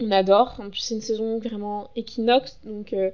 on 0.00 0.10
adore. 0.10 0.56
En 0.58 0.70
plus, 0.70 0.80
c'est 0.80 0.94
une 0.94 1.00
saison 1.00 1.38
vraiment 1.38 1.90
équinoxe, 1.96 2.58
donc 2.64 2.92
euh, 2.92 3.10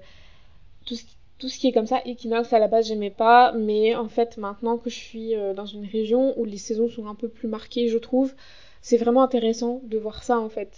tout 1.41 1.49
ce 1.49 1.59
qui 1.59 1.67
est 1.67 1.73
comme 1.73 1.87
ça, 1.87 2.01
équinoxe 2.05 2.53
à 2.53 2.59
la 2.59 2.69
base 2.69 2.89
j'aimais 2.89 3.11
pas, 3.11 3.53
mais 3.53 3.97
en 3.97 4.09
fait 4.09 4.37
maintenant 4.37 4.77
que 4.77 4.91
je 4.91 4.95
suis 4.95 5.35
euh, 5.35 5.55
dans 5.55 5.67
une 5.67 5.87
région 5.87 6.39
où 6.39 6.45
les 6.45 6.59
saisons 6.59 6.89
sont 6.89 7.07
un 7.07 7.15
peu 7.15 7.29
plus 7.29 7.49
marquées, 7.49 7.89
je 7.89 7.99
trouve, 7.99 8.35
c'est 8.83 8.99
vraiment 8.99 9.23
intéressant 9.23 9.81
de 9.85 9.99
voir 9.99 10.23
ça 10.23 10.39
en 10.39 10.51
fait. 10.51 10.71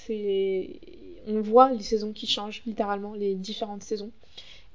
On 1.26 1.40
voit 1.40 1.72
les 1.72 1.82
saisons 1.82 2.12
qui 2.12 2.26
changent 2.26 2.62
littéralement, 2.64 3.14
les 3.14 3.34
différentes 3.34 3.82
saisons. 3.82 4.12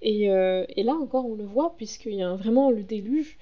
Et, 0.02 0.30
euh, 0.30 0.66
et 0.76 0.84
là 0.84 0.94
encore 0.94 1.26
on 1.26 1.36
le 1.36 1.46
voit 1.46 1.74
puisqu'il 1.76 2.16
y 2.16 2.22
a 2.22 2.36
vraiment 2.36 2.70
le 2.70 2.84
déluge 2.84 3.38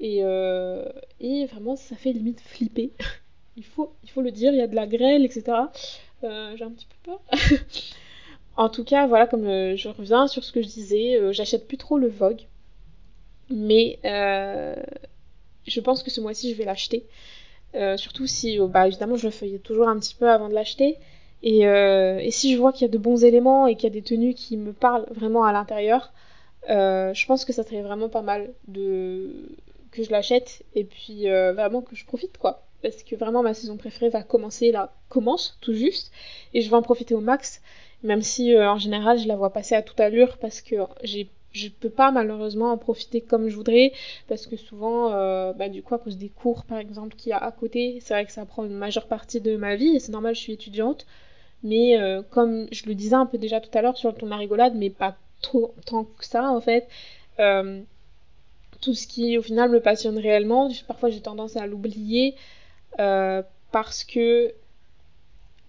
et, 0.00 0.20
euh, 0.22 0.84
et 1.20 1.46
vraiment 1.46 1.76
ça 1.76 1.96
fait 1.96 2.12
limite 2.12 2.40
flipper. 2.40 2.92
il 3.56 3.64
faut, 3.64 3.90
le 4.16 4.30
dire, 4.30 4.52
il 4.52 4.58
y 4.58 4.62
a 4.62 4.66
de 4.66 4.74
la 4.74 4.86
grêle, 4.86 5.24
etc. 5.24 5.44
j'ai 6.22 6.64
un 6.64 6.70
petit 6.70 6.86
peu 6.86 7.10
peur. 7.10 7.20
En 8.56 8.70
tout 8.70 8.84
cas, 8.84 9.06
voilà, 9.06 9.26
comme 9.26 9.46
euh, 9.46 9.76
je 9.76 9.88
reviens 9.88 10.26
sur 10.26 10.42
ce 10.42 10.52
que 10.52 10.62
je 10.62 10.66
disais, 10.66 11.16
euh, 11.16 11.32
j'achète 11.32 11.68
plus 11.68 11.76
trop 11.76 11.98
le 11.98 12.08
Vogue. 12.08 12.42
Mais 13.50 13.98
euh, 14.04 14.74
je 15.66 15.80
pense 15.80 16.02
que 16.02 16.10
ce 16.10 16.20
mois-ci, 16.20 16.52
je 16.52 16.56
vais 16.56 16.64
l'acheter. 16.64 17.06
surtout 17.96 18.26
si, 18.26 18.58
bah 18.58 18.86
évidemment, 18.86 19.16
je 19.16 19.26
le 19.26 19.30
feuillette 19.32 19.62
toujours 19.62 19.88
un 19.88 19.98
petit 19.98 20.14
peu 20.14 20.30
avant 20.30 20.48
de 20.48 20.54
l'acheter. 20.54 20.96
Et, 21.42 21.60
et 21.60 22.30
si 22.30 22.52
je 22.52 22.58
vois 22.58 22.72
qu'il 22.72 22.82
y 22.82 22.90
a 22.90 22.92
de 22.92 22.98
bons 22.98 23.24
éléments 23.24 23.66
et 23.66 23.76
qu'il 23.76 23.84
y 23.84 23.86
a 23.86 23.90
des 23.90 24.02
tenues 24.02 24.34
qui 24.34 24.56
me 24.56 24.72
parlent 24.72 25.06
vraiment 25.10 25.44
à 25.44 25.52
l'intérieur, 25.52 26.12
je 26.68 27.26
pense 27.26 27.44
que 27.44 27.52
ça 27.52 27.62
serait 27.62 27.82
vraiment 27.82 28.08
pas 28.08 28.22
mal 28.22 28.50
de 28.68 29.30
que 29.96 30.04
je 30.04 30.10
l'achète 30.10 30.62
et 30.74 30.84
puis 30.84 31.24
vraiment 31.28 31.82
que 31.82 31.96
je 31.96 32.04
profite 32.04 32.36
quoi. 32.38 32.62
Parce 32.82 33.02
que 33.02 33.16
vraiment 33.16 33.42
ma 33.42 33.54
saison 33.54 33.76
préférée 33.76 34.10
va 34.10 34.22
commencer 34.22 34.70
là, 34.70 34.92
commence 35.08 35.58
tout 35.60 35.72
juste, 35.72 36.12
et 36.54 36.60
je 36.60 36.70
vais 36.70 36.76
en 36.76 36.82
profiter 36.82 37.14
au 37.14 37.20
max, 37.20 37.62
même 38.02 38.22
si 38.22 38.54
euh, 38.54 38.70
en 38.70 38.78
général 38.78 39.18
je 39.18 39.28
la 39.28 39.36
vois 39.36 39.52
passer 39.52 39.74
à 39.74 39.82
toute 39.82 40.00
allure 40.00 40.38
parce 40.38 40.60
que 40.60 40.76
j'ai 41.02 41.28
je 41.52 41.68
peux 41.68 41.88
pas 41.88 42.10
malheureusement 42.10 42.70
en 42.70 42.76
profiter 42.76 43.22
comme 43.22 43.48
je 43.48 43.56
voudrais 43.56 43.92
parce 44.28 44.46
que 44.46 44.56
souvent 44.56 45.14
euh, 45.14 45.54
bah, 45.54 45.70
du 45.70 45.82
coup 45.82 45.94
à 45.94 45.98
cause 45.98 46.18
des 46.18 46.28
cours 46.28 46.64
par 46.66 46.78
exemple 46.78 47.16
qu'il 47.16 47.30
y 47.30 47.32
a 47.32 47.38
à 47.38 47.50
côté 47.50 47.98
c'est 48.02 48.12
vrai 48.12 48.26
que 48.26 48.32
ça 48.32 48.44
prend 48.44 48.64
une 48.64 48.74
majeure 48.74 49.06
partie 49.06 49.40
de 49.40 49.56
ma 49.56 49.74
vie 49.74 49.96
et 49.96 49.98
c'est 49.98 50.12
normal 50.12 50.34
je 50.34 50.40
suis 50.40 50.52
étudiante. 50.52 51.06
Mais 51.62 51.98
euh, 51.98 52.22
comme 52.30 52.66
je 52.72 52.84
le 52.86 52.94
disais 52.94 53.14
un 53.14 53.24
peu 53.24 53.38
déjà 53.38 53.60
tout 53.60 53.70
à 53.76 53.80
l'heure 53.80 53.96
sur 53.96 54.14
ton 54.14 54.36
rigolade 54.36 54.74
mais 54.76 54.90
pas 54.90 55.16
trop 55.40 55.74
tant 55.86 56.04
que 56.04 56.26
ça 56.26 56.50
en 56.50 56.60
fait 56.60 56.88
tout 58.86 58.94
ce 58.94 59.08
qui 59.08 59.36
au 59.36 59.42
final 59.42 59.68
me 59.68 59.80
passionne 59.80 60.16
réellement. 60.16 60.70
Parfois 60.86 61.10
j'ai 61.10 61.20
tendance 61.20 61.56
à 61.56 61.66
l'oublier 61.66 62.36
euh, 63.00 63.42
parce 63.72 64.04
que 64.04 64.52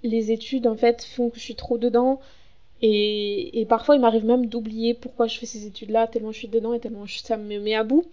les 0.04 0.32
études 0.32 0.68
en 0.68 0.76
fait 0.76 1.04
font 1.04 1.32
que 1.32 1.38
je 1.40 1.44
suis 1.44 1.56
trop 1.56 1.80
dedans. 1.80 2.20
Et, 2.84 3.66
parfois 3.68 3.96
il 3.96 4.02
m'arrive 4.02 4.24
même 4.24 4.46
d'oublier 4.46 4.94
pourquoi 4.94 5.26
je 5.26 5.40
fais 5.40 5.48
ces 5.48 5.66
études 5.66 5.90
là 5.90 6.06
tellement 6.06 6.32
je 6.32 6.38
suis 6.38 6.48
dedans 6.48 6.74
et 6.76 6.80
tellement 6.80 7.06
ça 7.08 7.38
me 7.38 7.60
met 7.60 7.74
à 7.74 7.84
bout. 7.84 8.06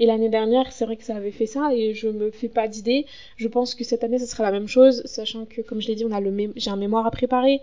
Et 0.00 0.06
l'année 0.06 0.28
dernière 0.28 0.72
c'est 0.72 0.84
vrai 0.86 0.96
que 0.96 1.04
ça 1.04 1.14
avait 1.14 1.30
fait 1.30 1.46
ça 1.46 1.72
et 1.72 1.94
je 1.94 2.08
me 2.08 2.32
fais 2.32 2.48
pas 2.48 2.66
d'idée 2.66 3.06
je 3.36 3.46
pense 3.46 3.76
que 3.76 3.84
cette 3.84 4.02
année 4.02 4.18
ça 4.18 4.26
sera 4.26 4.42
la 4.42 4.50
même 4.50 4.66
chose 4.66 5.02
sachant 5.04 5.44
que 5.44 5.60
comme 5.60 5.80
je 5.80 5.86
l'ai 5.86 5.94
dit 5.94 6.04
on 6.04 6.10
a 6.10 6.20
le 6.20 6.52
j'ai 6.56 6.70
un 6.70 6.76
mémoire 6.76 7.06
à 7.06 7.12
préparer. 7.12 7.60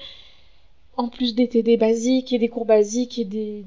En 0.96 1.10
plus 1.10 1.36
des 1.36 1.50
TD 1.50 1.76
basiques 1.76 2.32
et 2.32 2.40
des 2.40 2.48
cours 2.48 2.66
basiques 2.66 3.20
et 3.20 3.26
des 3.26 3.66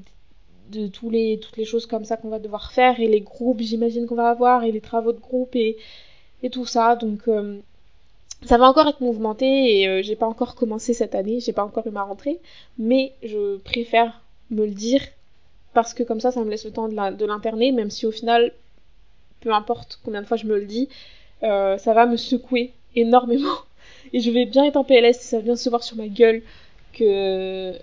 de 0.69 0.87
toutes 0.87 1.11
les 1.11 1.65
choses 1.65 1.85
comme 1.85 2.05
ça 2.05 2.17
qu'on 2.17 2.29
va 2.29 2.39
devoir 2.39 2.71
faire 2.71 2.99
et 2.99 3.07
les 3.07 3.21
groupes 3.21 3.61
j'imagine 3.61 4.05
qu'on 4.05 4.15
va 4.15 4.29
avoir 4.29 4.63
et 4.63 4.71
les 4.71 4.81
travaux 4.81 5.11
de 5.13 5.19
groupe 5.19 5.55
et 5.55 5.77
tout 6.51 6.65
ça. 6.65 6.95
Donc 6.95 7.27
euh, 7.27 7.59
ça 8.45 8.57
va 8.57 8.69
encore 8.69 8.87
être 8.87 9.01
mouvementé 9.01 9.79
et 9.79 9.87
euh, 9.87 10.01
j'ai 10.01 10.15
pas 10.15 10.27
encore 10.27 10.55
commencé 10.55 10.93
cette 10.93 11.15
année, 11.15 11.39
j'ai 11.39 11.53
pas 11.53 11.63
encore 11.63 11.85
eu 11.87 11.91
ma 11.91 12.03
rentrée, 12.03 12.39
mais 12.77 13.13
je 13.23 13.57
préfère 13.57 14.21
me 14.49 14.65
le 14.65 14.71
dire 14.71 15.01
parce 15.73 15.93
que 15.93 16.03
comme 16.03 16.19
ça, 16.19 16.31
ça 16.31 16.43
me 16.43 16.49
laisse 16.49 16.65
le 16.65 16.71
temps 16.71 16.87
de 16.87 17.25
l'interner, 17.25 17.71
même 17.71 17.91
si 17.91 18.05
au 18.05 18.11
final, 18.11 18.51
peu 19.41 19.53
importe 19.53 19.99
combien 20.03 20.21
de 20.21 20.27
fois 20.27 20.37
je 20.37 20.45
me 20.45 20.57
le 20.57 20.65
dis, 20.65 20.89
euh, 21.43 21.77
ça 21.77 21.93
va 21.93 22.05
me 22.05 22.17
secouer 22.17 22.73
énormément 22.95 23.57
et 24.13 24.19
je 24.19 24.31
vais 24.31 24.45
bien 24.45 24.65
être 24.65 24.77
en 24.77 24.83
PLS 24.83 25.19
ça 25.19 25.37
va 25.37 25.43
bien 25.43 25.55
se 25.55 25.69
voir 25.69 25.83
sur 25.83 25.97
ma 25.97 26.07
gueule 26.07 26.41
que 26.93 27.73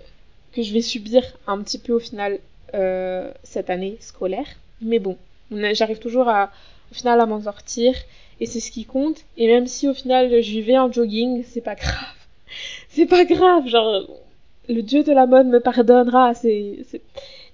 je 0.57 0.73
vais 0.73 0.81
subir 0.81 1.23
un 1.47 1.61
petit 1.61 1.79
peu 1.79 1.93
au 1.93 1.99
final 1.99 2.39
cette 3.43 3.69
année 3.69 3.97
scolaire. 3.99 4.47
Mais 4.81 4.99
bon, 4.99 5.17
j'arrive 5.51 5.99
toujours 5.99 6.27
à 6.27 6.51
au 6.91 6.95
final 6.95 7.19
à 7.19 7.25
m'en 7.25 7.41
sortir 7.41 7.93
et 8.39 8.45
c'est 8.45 8.59
ce 8.59 8.71
qui 8.71 8.85
compte. 8.85 9.23
Et 9.37 9.47
même 9.47 9.67
si 9.67 9.87
au 9.87 9.93
final 9.93 10.41
je 10.41 10.59
vais 10.59 10.77
en 10.77 10.91
jogging, 10.91 11.43
c'est 11.43 11.61
pas 11.61 11.75
grave. 11.75 12.15
c'est 12.89 13.05
pas 13.05 13.25
grave, 13.25 13.67
genre 13.67 14.07
le 14.69 14.81
dieu 14.81 15.03
de 15.03 15.11
la 15.11 15.25
mode 15.25 15.47
me 15.47 15.59
pardonnera, 15.59 16.33
c'est 16.33 16.79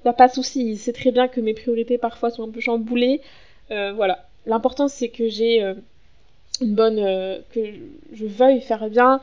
y 0.05 0.08
a 0.08 0.13
pas 0.13 0.27
de 0.27 0.34
souci, 0.34 0.77
c'est 0.77 0.93
très 0.93 1.12
bien 1.12 1.27
que 1.27 1.39
mes 1.39 1.53
priorités 1.53 1.98
parfois 1.98 2.29
sont 2.29 2.43
un 2.43 2.51
peu 2.51 2.60
chamboulées. 2.60 3.22
Euh, 3.72 3.93
voilà, 3.93 4.25
l'important 4.46 4.88
c'est 4.88 5.10
que 5.10 5.29
j'ai 5.29 5.63
euh, 5.63 5.74
une 6.62 6.75
bonne 6.75 7.00
euh, 7.00 7.39
que 7.51 7.62
je 8.13 8.25
veuille 8.25 8.62
faire 8.62 8.89
bien 8.89 9.22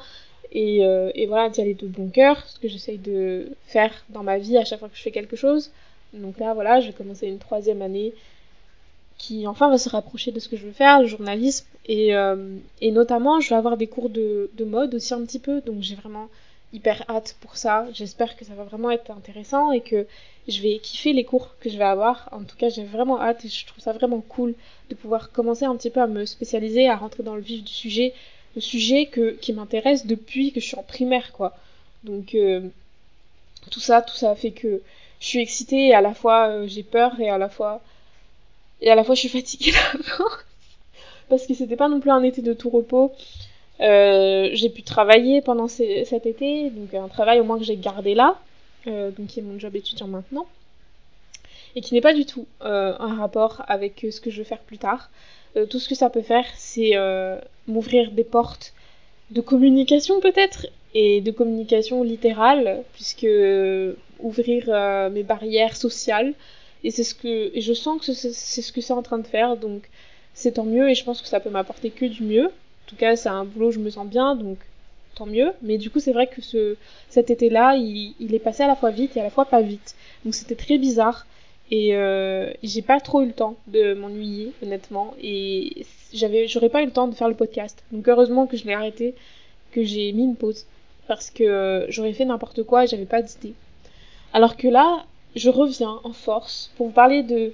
et, 0.53 0.81
et 1.15 1.27
voilà 1.27 1.49
d'y 1.49 1.61
aller 1.61 1.75
de 1.75 1.87
bon 1.87 2.09
cœur, 2.09 2.45
ce 2.47 2.59
que 2.59 2.69
j'essaye 2.69 2.99
de 2.99 3.49
faire 3.67 3.93
dans 4.09 4.23
ma 4.23 4.39
vie 4.39 4.57
à 4.57 4.65
chaque 4.65 4.81
fois 4.81 4.89
que 4.89 4.97
je 4.97 5.03
fais 5.03 5.11
quelque 5.11 5.37
chose. 5.37 5.71
Donc 6.13 6.39
là 6.39 6.55
voilà, 6.55 6.81
j'ai 6.81 6.93
commencé 6.93 7.29
une 7.29 7.39
troisième 7.39 7.83
année 7.83 8.13
qui 9.21 9.47
enfin 9.47 9.69
va 9.69 9.77
se 9.77 9.89
rapprocher 9.89 10.33
de 10.33 10.41
ce 10.41 10.49
que 10.49 10.57
je 10.57 10.67
veux 10.67 10.73
faire, 10.73 11.01
le 11.01 11.07
journalisme. 11.07 11.67
Et, 11.87 12.15
euh, 12.15 12.57
et 12.81 12.91
notamment, 12.91 13.39
je 13.41 13.51
vais 13.51 13.55
avoir 13.57 13.77
des 13.77 13.87
cours 13.87 14.09
de, 14.09 14.51
de 14.55 14.65
mode 14.65 14.95
aussi 14.95 15.13
un 15.13 15.25
petit 15.25 15.39
peu, 15.39 15.61
donc 15.61 15.83
j'ai 15.83 15.95
vraiment 15.95 16.29
hyper 16.73 17.05
hâte 17.09 17.37
pour 17.41 17.57
ça. 17.57 17.87
J'espère 17.93 18.37
que 18.37 18.45
ça 18.45 18.55
va 18.55 18.65
vraiment 18.65 18.91
être 18.91 19.11
intéressant 19.11 19.73
et 19.73 19.83
que 19.83 20.07
je 20.49 20.63
vais 20.63 20.79
kiffer 20.79 21.13
les 21.13 21.25
cours 21.25 21.55
que 21.61 21.69
je 21.69 21.77
vais 21.77 21.85
avoir. 21.85 22.29
En 22.33 22.45
tout 22.45 22.57
cas, 22.57 22.71
j'ai 22.71 22.85
vraiment 22.85 23.21
hâte 23.21 23.45
et 23.45 23.49
je 23.49 23.67
trouve 23.67 23.83
ça 23.83 23.93
vraiment 23.93 24.21
cool 24.21 24.55
de 24.89 24.95
pouvoir 24.95 25.33
commencer 25.33 25.67
un 25.67 25.77
petit 25.77 25.91
peu 25.91 26.01
à 26.01 26.07
me 26.07 26.25
spécialiser, 26.25 26.89
à 26.89 26.97
rentrer 26.97 27.23
dans 27.23 27.35
le 27.35 27.43
vif 27.43 27.63
du 27.63 27.73
sujet, 27.73 28.15
le 28.55 28.61
sujet 28.61 29.07
que, 29.07 29.31
qui 29.33 29.53
m'intéresse 29.53 30.07
depuis 30.07 30.53
que 30.53 30.61
je 30.61 30.67
suis 30.67 30.77
en 30.77 30.83
primaire, 30.83 31.33
quoi. 31.33 31.57
Donc, 32.05 32.35
euh, 32.35 32.61
tout 33.71 33.81
ça, 33.81 34.03
tout 34.03 34.17
ça 34.17 34.35
fait 34.35 34.53
que 34.53 34.81
je 35.21 35.27
suis 35.27 35.39
excitée 35.41 35.89
et 35.89 35.95
à 35.95 36.01
la 36.01 36.15
fois 36.15 36.49
euh, 36.49 36.67
j'ai 36.67 36.83
peur 36.83 37.21
et 37.21 37.29
à 37.29 37.39
la 37.39 37.49
fois 37.49 37.81
et 38.81 38.91
à 38.91 38.95
la 38.95 39.05
fois 39.05 39.15
je 39.15 39.21
suis 39.21 39.29
fatiguée 39.29 39.73
parce 41.29 41.47
que 41.47 41.55
c'était 41.55 41.77
pas 41.77 41.89
non 41.89 42.01
plus 42.01 42.11
un 42.11 42.23
été 42.23 42.43
de 42.43 42.55
tout 42.55 42.71
repos. 42.71 43.13
Euh, 43.81 44.51
j'ai 44.53 44.69
pu 44.69 44.83
travailler 44.83 45.41
pendant 45.41 45.69
cet 45.69 46.27
été, 46.27 46.71
donc 46.71 46.93
un 46.93 47.09
travail 47.09 47.41
au 47.41 47.45
moins 47.45 47.59
que 47.59 47.65
j'ai 47.65 47.77
gardé 47.77 48.15
là, 48.15 48.39
euh, 48.87 49.11
donc 49.11 49.29
qui 49.29 49.41
est 49.41 49.43
mon 49.43 49.59
job 49.59 49.75
étudiant 49.75 50.07
maintenant, 50.07 50.47
et 51.77 51.81
qui 51.81 51.95
n'est 51.95 52.01
pas 52.01 52.15
du 52.15 52.27
tout 52.27 52.47
euh, 52.63 52.95
un 52.99 53.15
rapport 53.15 53.63
avec 53.69 54.07
ce 54.11 54.21
que 54.21 54.31
je 54.31 54.39
veux 54.39 54.45
faire 54.45 54.61
plus 54.61 54.79
tard. 54.79 55.11
Euh, 55.57 55.67
tout 55.67 55.79
ce 55.79 55.89
que 55.89 55.95
ça 55.95 56.11
peut 56.11 56.23
faire, 56.23 56.45
c'est 56.57 56.97
euh, 56.97 57.39
m'ouvrir 57.67 58.11
des 58.13 58.25
portes 58.25 58.73
de 59.31 59.41
communication 59.41 60.21
peut-être, 60.21 60.67
et 60.93 61.21
de 61.21 61.31
communication 61.31 62.03
littérale, 62.03 62.83
puisque 62.95 63.29
ouvrir 64.19 65.11
mes 65.13 65.23
barrières 65.23 65.77
sociales, 65.77 66.35
et 66.85 66.91
c'est 66.91 67.05
ce 67.05 67.15
que 67.15 67.53
je 67.55 67.73
sens 67.73 68.05
que 68.05 68.13
c'est 68.13 68.63
ce 68.63 68.73
que 68.73 68.81
c'est 68.81 68.93
en 68.93 69.03
train 69.03 69.19
de 69.19 69.27
faire 69.27 69.57
donc 69.57 69.89
c'est 70.35 70.53
tant 70.53 70.65
mieux 70.65 70.89
et 70.89 70.95
je 70.95 71.05
pense 71.05 71.21
que 71.21 71.29
ça 71.29 71.41
peut 71.41 71.51
m'apporter 71.51 71.91
que 71.91 72.07
du 72.07 72.23
mieux. 72.23 72.47
En 72.47 72.87
tout 72.87 72.97
cas 72.97 73.17
c'est 73.17 73.29
un 73.29 73.45
boulot 73.45 73.71
je 73.71 73.79
me 73.79 73.91
sens 73.91 74.07
bien 74.07 74.35
donc 74.35 74.59
tant 75.15 75.27
mieux. 75.27 75.53
Mais 75.63 75.79
du 75.79 75.91
coup 75.91 76.01
c'est 76.01 76.13
vrai 76.13 76.27
que 76.27 76.41
ce 76.41 76.77
cet 77.09 77.31
été 77.31 77.51
là 77.51 77.77
il, 77.77 78.35
est 78.35 78.39
passé 78.39 78.63
à 78.63 78.67
la 78.67 78.77
fois 78.77 78.91
vite 78.91 79.17
et 79.17 79.21
à 79.21 79.25
la 79.25 79.31
fois 79.31 79.45
pas 79.45 79.61
vite. 79.61 79.95
Donc 80.25 80.35
c'était 80.35 80.55
très 80.55 80.79
bizarre 80.79 81.27
et 81.71 81.97
euh, 81.97 82.53
j'ai 82.63 82.83
pas 82.83 83.01
trop 83.01 83.23
eu 83.23 83.27
le 83.27 83.33
temps 83.33 83.57
de 83.67 83.95
m'ennuyer 83.95 84.53
honnêtement 84.63 85.15
et 85.23 85.87
j'avais 86.13 86.49
j'aurais 86.49 86.69
pas 86.69 86.83
eu 86.83 86.87
le 86.87 86.93
temps 86.93 87.09
de 87.09 87.15
faire 87.15 87.29
le 87.29 87.35
podcast 87.35 87.85
donc 87.93 88.09
heureusement 88.09 88.47
que 88.47 88.57
je 88.57 88.65
l'ai 88.65 88.75
arrêté 88.75 89.15
que 89.73 89.85
j'ai 89.85 90.13
mis 90.13 90.25
une 90.25 90.37
pause 90.37 90.67
parce 91.07 91.31
que 91.31 91.45
euh, 91.45 91.91
j'aurais 91.91 92.13
fait 92.13 92.25
n'importe 92.25 92.63
quoi 92.65 92.85
et 92.85 92.87
j'avais 92.87 93.05
pas 93.05 93.23
d'idée 93.23 93.55
alors 94.33 94.57
que 94.57 94.69
là 94.69 95.05
je 95.37 95.51
reviens 95.51 96.01
en 96.05 96.13
force 96.13 96.71
pour 96.77 96.87
vous 96.87 96.93
parler 96.93 97.23
de, 97.23 97.53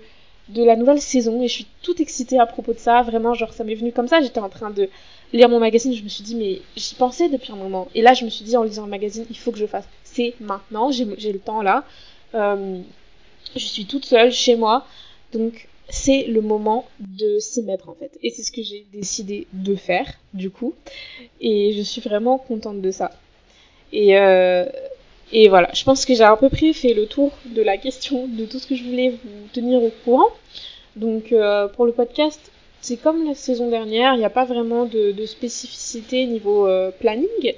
de 0.49 0.63
la 0.63 0.77
nouvelle 0.77 1.01
saison 1.01 1.43
et 1.43 1.49
je 1.49 1.53
suis 1.53 1.67
toute 1.83 2.01
excitée 2.01 2.39
à 2.39 2.47
propos 2.47 2.73
de 2.73 2.79
ça. 2.79 3.03
Vraiment, 3.03 3.35
genre, 3.35 3.53
ça 3.53 3.65
m'est 3.65 3.75
venu 3.75 3.93
comme 3.93 4.09
ça. 4.09 4.21
J'étais 4.21 4.41
en 4.41 4.49
train 4.49 4.71
de 4.71 4.89
lire 5.33 5.49
mon 5.49 5.61
magazine. 5.61 5.93
Je 5.93 6.03
me 6.03 6.09
suis 6.09 6.25
dit, 6.25 6.35
mais 6.35 6.61
j'y 6.77 6.95
pensais 6.95 7.29
depuis 7.29 7.53
un 7.53 7.57
moment. 7.57 7.89
Et 7.95 8.03
là, 8.03 8.15
je 8.15 8.25
me 8.25 8.31
suis 8.31 8.45
dit, 8.45 8.57
en 8.57 8.63
lisant 8.63 8.85
le 8.85 8.91
magazine, 8.91 9.27
il 9.29 9.37
faut 9.37 9.53
que 9.53 9.59
je 9.59 9.67
fasse. 9.67 9.87
C'est 10.05 10.35
maintenant. 10.41 10.91
J'ai 10.91 11.33
le 11.33 11.39
temps 11.39 11.63
là. 11.63 11.85
Euh, 12.35 12.81
je 13.55 13.65
suis 13.67 13.87
toute 13.87 14.05
seule 14.05 14.33
chez 14.33 14.57
moi. 14.57 14.87
Donc, 15.33 15.69
c'est 15.89 16.25
le 16.25 16.41
moment 16.41 16.87
de 16.99 17.39
s'y 17.39 17.63
mettre 17.63 17.89
en 17.89 17.95
fait. 17.95 18.19
Et 18.23 18.31
c'est 18.31 18.43
ce 18.43 18.51
que 18.51 18.63
j'ai 18.63 18.87
décidé 18.93 19.47
de 19.53 19.75
faire, 19.77 20.15
du 20.35 20.51
coup. 20.51 20.75
Et 21.41 21.75
je 21.77 21.83
suis 21.83 22.01
vraiment 22.01 22.39
contente 22.39 22.81
de 22.81 22.91
ça. 22.91 23.13
Et 23.93 24.19
euh, 24.19 24.65
et 25.33 25.49
voilà, 25.49 25.71
je 25.75 25.83
pense 25.83 26.07
que 26.07 26.15
j'ai 26.15 26.23
à 26.23 26.37
peu 26.37 26.49
près 26.49 26.73
fait 26.73 26.95
le 26.95 27.07
tour 27.07 27.33
de 27.47 27.61
la 27.61 27.77
question, 27.79 28.29
de 28.29 28.45
tout 28.45 28.59
ce 28.61 28.67
que 28.67 28.77
je 28.77 28.85
voulais 28.85 29.11
vous 29.11 29.49
tenir 29.53 29.83
au 29.83 29.91
courant. 30.05 30.29
Donc 30.95 31.33
euh, 31.33 31.67
pour 31.69 31.85
le 31.85 31.93
podcast, 31.93 32.53
c'est 32.81 32.97
comme 32.97 33.27
la 33.27 33.35
saison 33.35 33.69
dernière, 33.69 34.15
il 34.15 34.19
n'y 34.19 34.25
a 34.25 34.31
pas 34.31 34.45
vraiment 34.45 34.85
de, 34.85 35.11
de 35.11 35.27
spécificité 35.27 36.27
niveau 36.27 36.69
euh, 36.69 36.93
planning, 36.93 37.55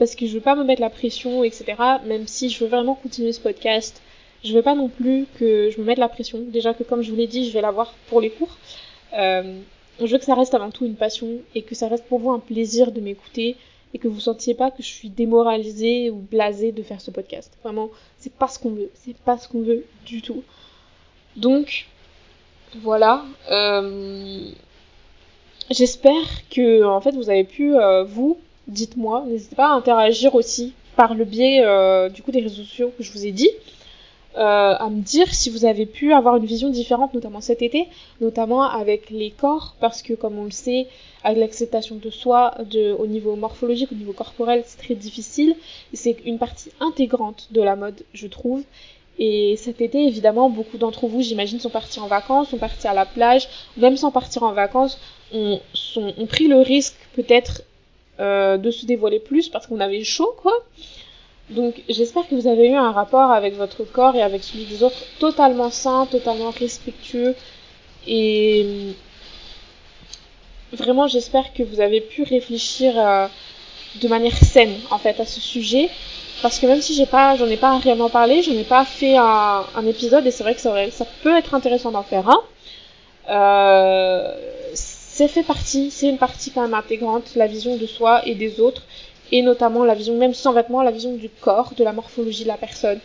parce 0.00 0.16
que 0.16 0.26
je 0.26 0.34
veux 0.34 0.40
pas 0.40 0.56
me 0.56 0.64
mettre 0.64 0.80
la 0.80 0.90
pression, 0.90 1.44
etc. 1.44 1.74
Même 2.06 2.26
si 2.26 2.50
je 2.50 2.64
veux 2.64 2.70
vraiment 2.70 2.96
continuer 2.96 3.32
ce 3.32 3.40
podcast, 3.40 4.02
je 4.44 4.54
veux 4.54 4.62
pas 4.62 4.74
non 4.74 4.88
plus 4.88 5.26
que 5.38 5.70
je 5.70 5.80
me 5.80 5.84
mette 5.84 5.98
la 5.98 6.08
pression. 6.08 6.40
Déjà 6.40 6.74
que 6.74 6.82
comme 6.82 7.02
je 7.02 7.10
vous 7.10 7.16
l'ai 7.16 7.26
dit, 7.26 7.48
je 7.48 7.52
vais 7.52 7.60
l'avoir 7.60 7.94
pour 8.08 8.20
les 8.20 8.30
cours. 8.30 8.56
Euh, 9.16 9.60
je 10.00 10.06
veux 10.06 10.18
que 10.18 10.24
ça 10.24 10.34
reste 10.34 10.54
avant 10.54 10.70
tout 10.70 10.84
une 10.84 10.96
passion 10.96 11.28
et 11.54 11.62
que 11.62 11.74
ça 11.74 11.88
reste 11.88 12.04
pour 12.06 12.18
vous 12.18 12.30
un 12.30 12.38
plaisir 12.38 12.92
de 12.92 13.00
m'écouter, 13.00 13.56
et 13.94 13.98
que 13.98 14.08
vous 14.08 14.20
sentiez 14.20 14.54
pas 14.54 14.70
que 14.70 14.82
je 14.82 14.88
suis 14.88 15.10
démoralisée 15.10 16.10
ou 16.10 16.16
blasée 16.16 16.72
de 16.72 16.82
faire 16.82 17.00
ce 17.00 17.10
podcast. 17.10 17.52
Vraiment, 17.62 17.90
c'est 18.18 18.32
pas 18.32 18.48
ce 18.48 18.58
qu'on 18.58 18.70
veut, 18.70 18.90
c'est 18.94 19.16
pas 19.16 19.36
ce 19.36 19.48
qu'on 19.48 19.62
veut 19.62 19.84
du 20.06 20.22
tout. 20.22 20.42
Donc, 21.36 21.86
voilà. 22.80 23.24
Euh, 23.50 24.50
j'espère 25.70 26.48
que 26.50 26.84
en 26.84 27.00
fait 27.00 27.14
vous 27.14 27.28
avez 27.28 27.44
pu, 27.44 27.76
euh, 27.76 28.04
vous, 28.04 28.38
dites-moi, 28.66 29.24
n'hésitez 29.28 29.56
pas 29.56 29.68
à 29.68 29.74
interagir 29.74 30.34
aussi 30.34 30.72
par 30.96 31.14
le 31.14 31.24
biais 31.24 31.62
euh, 31.64 32.08
du 32.08 32.22
coup 32.22 32.30
des 32.30 32.40
réseaux 32.40 32.62
sociaux 32.62 32.92
que 32.96 33.02
je 33.02 33.12
vous 33.12 33.26
ai 33.26 33.32
dit. 33.32 33.50
Euh, 34.36 34.74
à 34.78 34.88
me 34.88 35.00
dire 35.02 35.32
si 35.34 35.50
vous 35.50 35.64
avez 35.64 35.86
pu 35.86 36.12
avoir 36.12 36.36
une 36.36 36.46
vision 36.46 36.70
différente, 36.70 37.12
notamment 37.14 37.40
cet 37.40 37.62
été, 37.62 37.88
notamment 38.20 38.62
avec 38.62 39.10
les 39.10 39.30
corps, 39.30 39.74
parce 39.80 40.02
que 40.02 40.14
comme 40.14 40.38
on 40.38 40.44
le 40.44 40.50
sait, 40.50 40.86
avec 41.22 41.38
l'acceptation 41.38 41.96
de 41.96 42.10
soi, 42.10 42.54
de, 42.70 42.92
au 42.92 43.06
niveau 43.06 43.36
morphologique, 43.36 43.92
au 43.92 43.94
niveau 43.94 44.12
corporel, 44.12 44.62
c'est 44.66 44.78
très 44.78 44.94
difficile. 44.94 45.54
C'est 45.92 46.16
une 46.24 46.38
partie 46.38 46.70
intégrante 46.80 47.48
de 47.50 47.62
la 47.62 47.76
mode, 47.76 48.02
je 48.14 48.26
trouve. 48.26 48.62
Et 49.18 49.56
cet 49.56 49.80
été, 49.80 50.06
évidemment, 50.06 50.48
beaucoup 50.48 50.78
d'entre 50.78 51.06
vous, 51.06 51.20
j'imagine, 51.20 51.60
sont 51.60 51.70
partis 51.70 52.00
en 52.00 52.06
vacances, 52.06 52.48
sont 52.48 52.58
partis 52.58 52.88
à 52.88 52.94
la 52.94 53.06
plage, 53.06 53.48
même 53.76 53.96
sans 53.96 54.10
partir 54.10 54.42
en 54.42 54.52
vacances, 54.52 54.98
ont, 55.32 55.60
ont 55.96 56.26
pris 56.26 56.48
le 56.48 56.60
risque 56.60 56.96
peut-être 57.14 57.62
euh, 58.20 58.56
de 58.56 58.70
se 58.70 58.84
dévoiler 58.84 59.18
plus 59.20 59.48
parce 59.48 59.66
qu'on 59.66 59.80
avait 59.80 60.04
chaud, 60.04 60.34
quoi. 60.42 60.52
Donc 61.54 61.74
j'espère 61.88 62.26
que 62.28 62.34
vous 62.34 62.46
avez 62.46 62.68
eu 62.68 62.74
un 62.74 62.92
rapport 62.92 63.30
avec 63.30 63.56
votre 63.56 63.84
corps 63.84 64.16
et 64.16 64.22
avec 64.22 64.42
celui 64.42 64.64
des 64.64 64.82
autres 64.82 65.04
totalement 65.18 65.70
sain, 65.70 66.06
totalement 66.06 66.50
respectueux. 66.50 67.34
Et 68.06 68.66
vraiment 70.72 71.06
j'espère 71.06 71.52
que 71.52 71.62
vous 71.62 71.80
avez 71.80 72.00
pu 72.00 72.22
réfléchir 72.22 72.94
euh, 72.96 73.26
de 74.00 74.08
manière 74.08 74.36
saine 74.36 74.74
en 74.90 74.98
fait 74.98 75.20
à 75.20 75.26
ce 75.26 75.40
sujet. 75.40 75.90
Parce 76.40 76.58
que 76.58 76.66
même 76.66 76.80
si 76.80 76.94
j'ai 76.94 77.06
pas, 77.06 77.36
j'en 77.36 77.46
ai 77.46 77.56
pas 77.56 77.78
réellement 77.78 78.08
parlé, 78.08 78.42
j'en 78.42 78.52
ai 78.52 78.64
pas 78.64 78.84
fait 78.84 79.16
un, 79.16 79.64
épisode 79.86 80.26
et 80.26 80.30
c'est 80.30 80.42
vrai 80.42 80.54
que 80.54 80.60
ça, 80.60 80.74
ça, 80.90 81.06
peut 81.22 81.36
être 81.36 81.54
intéressant 81.54 81.92
d'en 81.92 82.02
faire 82.02 82.28
un. 82.28 82.40
Euh, 83.28 84.34
c'est 84.74 85.28
fait 85.28 85.42
partie, 85.42 85.90
c'est 85.90 86.08
une 86.08 86.18
partie 86.18 86.50
quand 86.50 86.62
même 86.62 86.74
intégrante, 86.74 87.34
la 87.36 87.46
vision 87.46 87.76
de 87.76 87.86
soi 87.86 88.26
et 88.26 88.34
des 88.34 88.60
autres 88.60 88.82
et 89.32 89.42
notamment 89.42 89.84
la 89.84 89.94
vision, 89.94 90.16
même 90.16 90.34
sans 90.34 90.52
vêtements, 90.52 90.82
la 90.82 90.90
vision 90.90 91.14
du 91.14 91.28
corps, 91.28 91.72
de 91.76 91.82
la 91.82 91.92
morphologie 91.92 92.44
de 92.44 92.48
la 92.48 92.58
personne, 92.58 93.00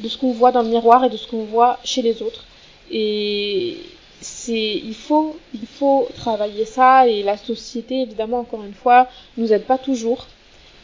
de 0.00 0.08
ce 0.08 0.18
qu'on 0.18 0.32
voit 0.32 0.52
dans 0.52 0.62
le 0.62 0.68
miroir 0.68 1.04
et 1.04 1.08
de 1.08 1.16
ce 1.16 1.28
qu'on 1.28 1.44
voit 1.44 1.78
chez 1.84 2.02
les 2.02 2.20
autres. 2.20 2.44
Et 2.90 3.76
c'est, 4.20 4.74
il 4.74 4.94
faut, 4.94 5.36
il 5.54 5.66
faut 5.66 6.08
travailler 6.16 6.64
ça 6.64 7.06
et 7.06 7.22
la 7.22 7.36
société, 7.36 8.02
évidemment, 8.02 8.40
encore 8.40 8.64
une 8.64 8.74
fois, 8.74 9.08
nous 9.36 9.52
aide 9.52 9.64
pas 9.64 9.78
toujours. 9.78 10.26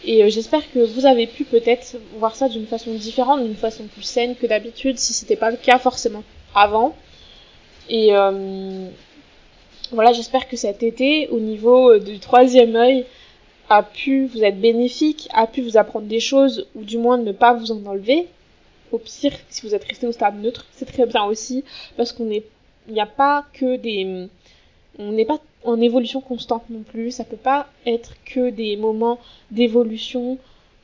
Et 0.04 0.22
euh, 0.22 0.28
j'espère 0.28 0.70
que 0.70 0.78
vous 0.78 1.06
avez 1.06 1.26
pu 1.26 1.44
peut-être 1.44 1.96
voir 2.18 2.36
ça 2.36 2.48
d'une 2.48 2.66
façon 2.66 2.92
différente, 2.92 3.42
d'une 3.42 3.56
façon 3.56 3.84
plus 3.84 4.02
saine 4.02 4.36
que 4.36 4.46
d'habitude, 4.46 4.98
si 4.98 5.12
c'était 5.12 5.36
pas 5.36 5.50
le 5.50 5.56
cas 5.56 5.78
forcément 5.78 6.22
avant. 6.54 6.94
Et 7.88 8.14
euh, 8.14 8.86
voilà, 9.92 10.12
j'espère 10.12 10.48
que 10.48 10.56
cet 10.56 10.82
été, 10.82 11.28
au 11.28 11.40
niveau 11.40 11.90
euh, 11.90 12.00
du 12.00 12.18
troisième 12.18 12.76
œil, 12.76 13.06
a 13.68 13.82
pu 13.82 14.26
vous 14.26 14.42
être 14.42 14.60
bénéfique, 14.60 15.28
a 15.32 15.46
pu 15.46 15.62
vous 15.62 15.76
apprendre 15.76 16.06
des 16.06 16.20
choses, 16.20 16.66
ou 16.74 16.82
du 16.82 16.98
moins 16.98 17.18
ne 17.18 17.32
pas 17.32 17.54
vous 17.54 17.72
en 17.72 17.84
enlever. 17.86 18.26
Au 18.92 18.98
pire, 18.98 19.32
si 19.48 19.66
vous 19.66 19.74
êtes 19.74 19.84
resté 19.84 20.06
au 20.06 20.12
stade 20.12 20.40
neutre, 20.40 20.66
c'est 20.72 20.84
très 20.84 21.06
bien 21.06 21.24
aussi, 21.24 21.64
parce 21.96 22.12
qu'on 22.12 22.30
est, 22.30 22.44
il 22.88 22.94
n'y 22.94 23.00
a 23.00 23.06
pas 23.06 23.44
que 23.52 23.76
des, 23.76 24.28
on 24.98 25.12
n'est 25.12 25.24
pas 25.24 25.40
en 25.64 25.80
évolution 25.80 26.20
constante 26.20 26.64
non 26.70 26.82
plus, 26.82 27.10
ça 27.10 27.24
peut 27.24 27.36
pas 27.36 27.66
être 27.86 28.14
que 28.24 28.50
des 28.50 28.76
moments 28.76 29.18
d'évolution 29.50 30.38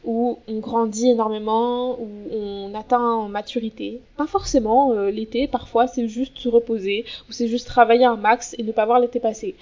où 0.05 0.39
on 0.49 0.59
grandit 0.61 1.11
énormément, 1.11 2.01
où 2.01 2.09
on 2.33 2.75
atteint 2.75 3.05
en 3.05 3.29
maturité. 3.29 4.01
Pas 4.17 4.27
forcément 4.27 4.93
euh, 4.93 5.11
l'été, 5.11 5.47
parfois 5.47 5.87
c'est 5.87 6.09
juste 6.09 6.39
se 6.39 6.49
reposer, 6.49 7.05
ou 7.29 7.33
c'est 7.33 7.49
juste 7.49 7.67
travailler 7.67 8.07
un 8.07 8.17
max 8.17 8.55
et 8.59 8.63
ne 8.63 8.73
pas 8.73 8.87
voir 8.87 8.99
l'été 8.99 9.21
passer. 9.21 9.55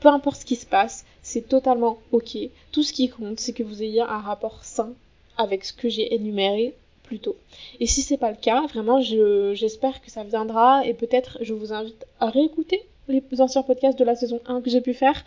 Peu 0.00 0.08
importe 0.08 0.40
ce 0.40 0.44
qui 0.44 0.56
se 0.56 0.66
passe, 0.66 1.06
c'est 1.30 1.48
totalement 1.48 1.98
ok. 2.10 2.36
Tout 2.72 2.82
ce 2.82 2.92
qui 2.92 3.08
compte, 3.08 3.38
c'est 3.38 3.52
que 3.52 3.62
vous 3.62 3.82
ayez 3.84 4.00
un 4.00 4.18
rapport 4.18 4.64
sain 4.64 4.92
avec 5.38 5.64
ce 5.64 5.72
que 5.72 5.88
j'ai 5.88 6.12
énuméré 6.12 6.74
plus 7.04 7.20
tôt. 7.20 7.36
Et 7.78 7.86
si 7.86 8.02
c'est 8.02 8.16
pas 8.16 8.30
le 8.30 8.36
cas, 8.36 8.66
vraiment, 8.66 9.00
j'espère 9.00 10.02
que 10.02 10.10
ça 10.10 10.24
viendra 10.24 10.84
et 10.84 10.92
peut-être 10.92 11.38
je 11.40 11.54
vous 11.54 11.72
invite 11.72 12.04
à 12.18 12.30
réécouter 12.30 12.82
les 13.08 13.22
anciens 13.38 13.62
podcasts 13.62 13.98
de 13.98 14.04
la 14.04 14.16
saison 14.16 14.40
1 14.46 14.60
que 14.60 14.70
j'ai 14.70 14.80
pu 14.80 14.92
faire 14.92 15.24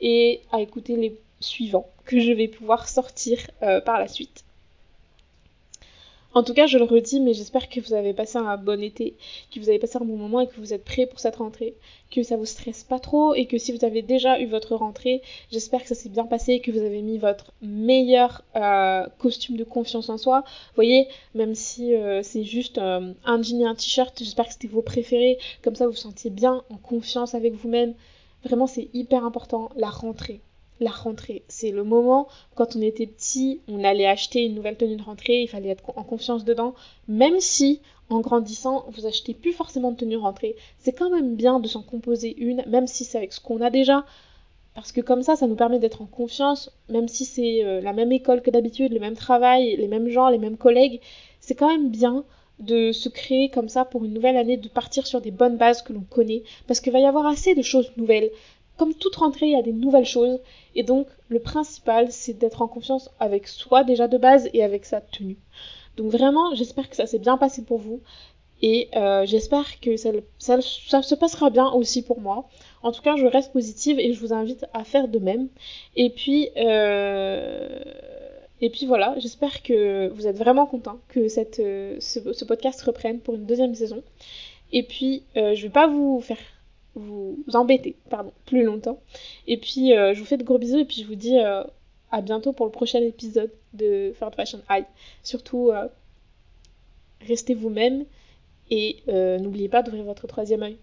et 0.00 0.40
à 0.52 0.60
écouter 0.60 0.96
les 0.96 1.16
suivants 1.40 1.88
que 2.04 2.20
je 2.20 2.32
vais 2.32 2.48
pouvoir 2.48 2.86
sortir 2.88 3.38
euh, 3.62 3.80
par 3.80 3.98
la 3.98 4.08
suite. 4.08 4.44
En 6.34 6.42
tout 6.42 6.52
cas, 6.52 6.66
je 6.66 6.76
le 6.76 6.84
redis, 6.84 7.20
mais 7.20 7.32
j'espère 7.32 7.70
que 7.70 7.80
vous 7.80 7.94
avez 7.94 8.12
passé 8.12 8.36
un 8.36 8.58
bon 8.58 8.82
été, 8.82 9.16
que 9.50 9.58
vous 9.60 9.70
avez 9.70 9.78
passé 9.78 9.96
un 9.96 10.04
bon 10.04 10.16
moment 10.16 10.40
et 10.40 10.46
que 10.46 10.56
vous 10.58 10.74
êtes 10.74 10.84
prêts 10.84 11.06
pour 11.06 11.18
cette 11.20 11.36
rentrée, 11.36 11.74
que 12.10 12.22
ça 12.22 12.36
vous 12.36 12.44
stresse 12.44 12.84
pas 12.84 12.98
trop 12.98 13.34
et 13.34 13.46
que 13.46 13.56
si 13.56 13.72
vous 13.72 13.82
avez 13.84 14.02
déjà 14.02 14.38
eu 14.38 14.46
votre 14.46 14.76
rentrée, 14.76 15.22
j'espère 15.50 15.82
que 15.82 15.88
ça 15.88 15.94
s'est 15.94 16.10
bien 16.10 16.26
passé, 16.26 16.60
que 16.60 16.70
vous 16.70 16.82
avez 16.82 17.00
mis 17.00 17.16
votre 17.16 17.52
meilleur 17.62 18.44
euh, 18.56 19.06
costume 19.18 19.56
de 19.56 19.64
confiance 19.64 20.10
en 20.10 20.18
soi. 20.18 20.42
Vous 20.42 20.74
voyez, 20.74 21.08
même 21.34 21.54
si 21.54 21.94
euh, 21.94 22.22
c'est 22.22 22.44
juste 22.44 22.76
euh, 22.76 23.14
un 23.24 23.42
jean 23.42 23.62
et 23.62 23.66
un 23.66 23.74
t-shirt, 23.74 24.16
j'espère 24.18 24.46
que 24.46 24.52
c'était 24.52 24.68
vos 24.68 24.82
préférés, 24.82 25.38
comme 25.62 25.76
ça 25.76 25.86
vous 25.86 25.92
vous 25.92 25.96
sentiez 25.96 26.30
bien 26.30 26.62
en 26.68 26.76
confiance 26.76 27.34
avec 27.34 27.54
vous-même. 27.54 27.94
Vraiment, 28.44 28.66
c'est 28.66 28.90
hyper 28.92 29.24
important, 29.24 29.70
la 29.76 29.88
rentrée 29.88 30.42
la 30.80 30.90
rentrée. 30.90 31.42
C'est 31.48 31.70
le 31.70 31.84
moment, 31.84 32.28
quand 32.54 32.76
on 32.76 32.82
était 32.82 33.06
petit, 33.06 33.60
on 33.68 33.84
allait 33.84 34.06
acheter 34.06 34.44
une 34.44 34.54
nouvelle 34.54 34.76
tenue 34.76 34.96
de 34.96 35.02
rentrée, 35.02 35.42
il 35.42 35.48
fallait 35.48 35.70
être 35.70 35.84
en 35.96 36.04
confiance 36.04 36.44
dedans, 36.44 36.74
même 37.08 37.40
si 37.40 37.80
en 38.10 38.20
grandissant, 38.20 38.86
vous 38.90 39.06
achetez 39.06 39.34
plus 39.34 39.52
forcément 39.52 39.92
de 39.92 39.96
tenue 39.96 40.14
de 40.14 40.20
rentrée. 40.20 40.56
C'est 40.78 40.92
quand 40.92 41.10
même 41.10 41.34
bien 41.34 41.60
de 41.60 41.68
s'en 41.68 41.82
composer 41.82 42.34
une, 42.38 42.64
même 42.66 42.86
si 42.86 43.04
c'est 43.04 43.18
avec 43.18 43.32
ce 43.32 43.40
qu'on 43.40 43.60
a 43.60 43.70
déjà. 43.70 44.04
Parce 44.74 44.92
que 44.92 45.00
comme 45.00 45.22
ça, 45.22 45.36
ça 45.36 45.46
nous 45.46 45.56
permet 45.56 45.78
d'être 45.78 46.02
en 46.02 46.06
confiance, 46.06 46.70
même 46.88 47.08
si 47.08 47.24
c'est 47.24 47.64
euh, 47.64 47.80
la 47.80 47.92
même 47.92 48.12
école 48.12 48.42
que 48.42 48.50
d'habitude, 48.50 48.92
le 48.92 49.00
même 49.00 49.16
travail, 49.16 49.76
les 49.76 49.88
mêmes 49.88 50.08
gens, 50.08 50.28
les 50.28 50.38
mêmes 50.38 50.56
collègues. 50.56 51.00
C'est 51.40 51.54
quand 51.54 51.68
même 51.68 51.90
bien 51.90 52.24
de 52.60 52.92
se 52.92 53.08
créer 53.08 53.50
comme 53.50 53.68
ça 53.68 53.84
pour 53.84 54.04
une 54.04 54.14
nouvelle 54.14 54.36
année, 54.36 54.56
de 54.56 54.68
partir 54.68 55.06
sur 55.06 55.20
des 55.20 55.30
bonnes 55.30 55.56
bases 55.56 55.82
que 55.82 55.92
l'on 55.92 56.04
connaît, 56.08 56.42
parce 56.66 56.80
qu'il 56.80 56.92
va 56.92 57.00
y 57.00 57.06
avoir 57.06 57.26
assez 57.26 57.54
de 57.54 57.62
choses 57.62 57.92
nouvelles 57.96 58.30
comme 58.78 58.94
toute 58.94 59.16
rentrée, 59.16 59.46
il 59.46 59.52
y 59.52 59.56
a 59.56 59.62
des 59.62 59.72
nouvelles 59.72 60.06
choses. 60.06 60.40
Et 60.74 60.82
donc, 60.82 61.06
le 61.28 61.40
principal, 61.40 62.10
c'est 62.10 62.34
d'être 62.34 62.62
en 62.62 62.68
confiance 62.68 63.10
avec 63.20 63.48
soi 63.48 63.84
déjà 63.84 64.08
de 64.08 64.18
base 64.18 64.48
et 64.54 64.64
avec 64.64 64.84
sa 64.84 65.00
tenue. 65.00 65.36
Donc 65.96 66.10
vraiment, 66.10 66.54
j'espère 66.54 66.88
que 66.88 66.96
ça 66.96 67.06
s'est 67.06 67.18
bien 67.18 67.36
passé 67.36 67.64
pour 67.64 67.78
vous. 67.78 68.00
Et 68.62 68.88
euh, 68.96 69.24
j'espère 69.26 69.80
que 69.80 69.96
ça, 69.96 70.60
se 70.60 71.14
passera 71.14 71.50
bien 71.50 71.70
aussi 71.70 72.02
pour 72.02 72.20
moi. 72.20 72.48
En 72.82 72.92
tout 72.92 73.02
cas, 73.02 73.16
je 73.16 73.26
reste 73.26 73.52
positive 73.52 73.98
et 74.00 74.12
je 74.12 74.20
vous 74.20 74.32
invite 74.32 74.64
à 74.72 74.84
faire 74.84 75.08
de 75.08 75.18
même. 75.18 75.48
Et 75.94 76.10
puis, 76.10 76.48
euh, 76.56 77.80
et 78.60 78.70
puis 78.70 78.86
voilà, 78.86 79.14
j'espère 79.18 79.62
que 79.62 80.08
vous 80.08 80.26
êtes 80.26 80.36
vraiment 80.36 80.66
contents 80.66 80.98
que 81.08 81.20
euh, 81.60 81.96
ce, 82.00 82.44
podcast 82.44 82.80
reprenne 82.82 83.20
pour 83.20 83.34
une 83.34 83.46
deuxième 83.46 83.74
saison. 83.74 84.02
Et 84.72 84.82
puis, 84.82 85.22
euh, 85.36 85.54
je 85.54 85.62
vais 85.62 85.72
pas 85.72 85.86
vous 85.86 86.20
faire 86.20 86.38
vous 86.98 87.42
embêter, 87.54 87.96
pardon, 88.10 88.32
plus 88.46 88.62
longtemps. 88.64 89.00
Et 89.46 89.56
puis, 89.56 89.94
euh, 89.94 90.14
je 90.14 90.20
vous 90.20 90.26
fais 90.26 90.36
de 90.36 90.44
gros 90.44 90.58
bisous 90.58 90.78
et 90.78 90.84
puis 90.84 91.02
je 91.02 91.06
vous 91.06 91.14
dis 91.14 91.38
euh, 91.38 91.62
à 92.10 92.20
bientôt 92.20 92.52
pour 92.52 92.66
le 92.66 92.72
prochain 92.72 93.00
épisode 93.00 93.50
de 93.72 94.12
Third 94.18 94.34
Fashion 94.34 94.60
High. 94.70 94.84
Surtout, 95.22 95.70
euh, 95.70 95.88
restez 97.26 97.54
vous-même 97.54 98.04
et 98.70 99.02
n'oubliez 99.40 99.68
pas 99.68 99.82
d'ouvrir 99.82 100.04
votre 100.04 100.26
troisième 100.26 100.62
œil. 100.62 100.76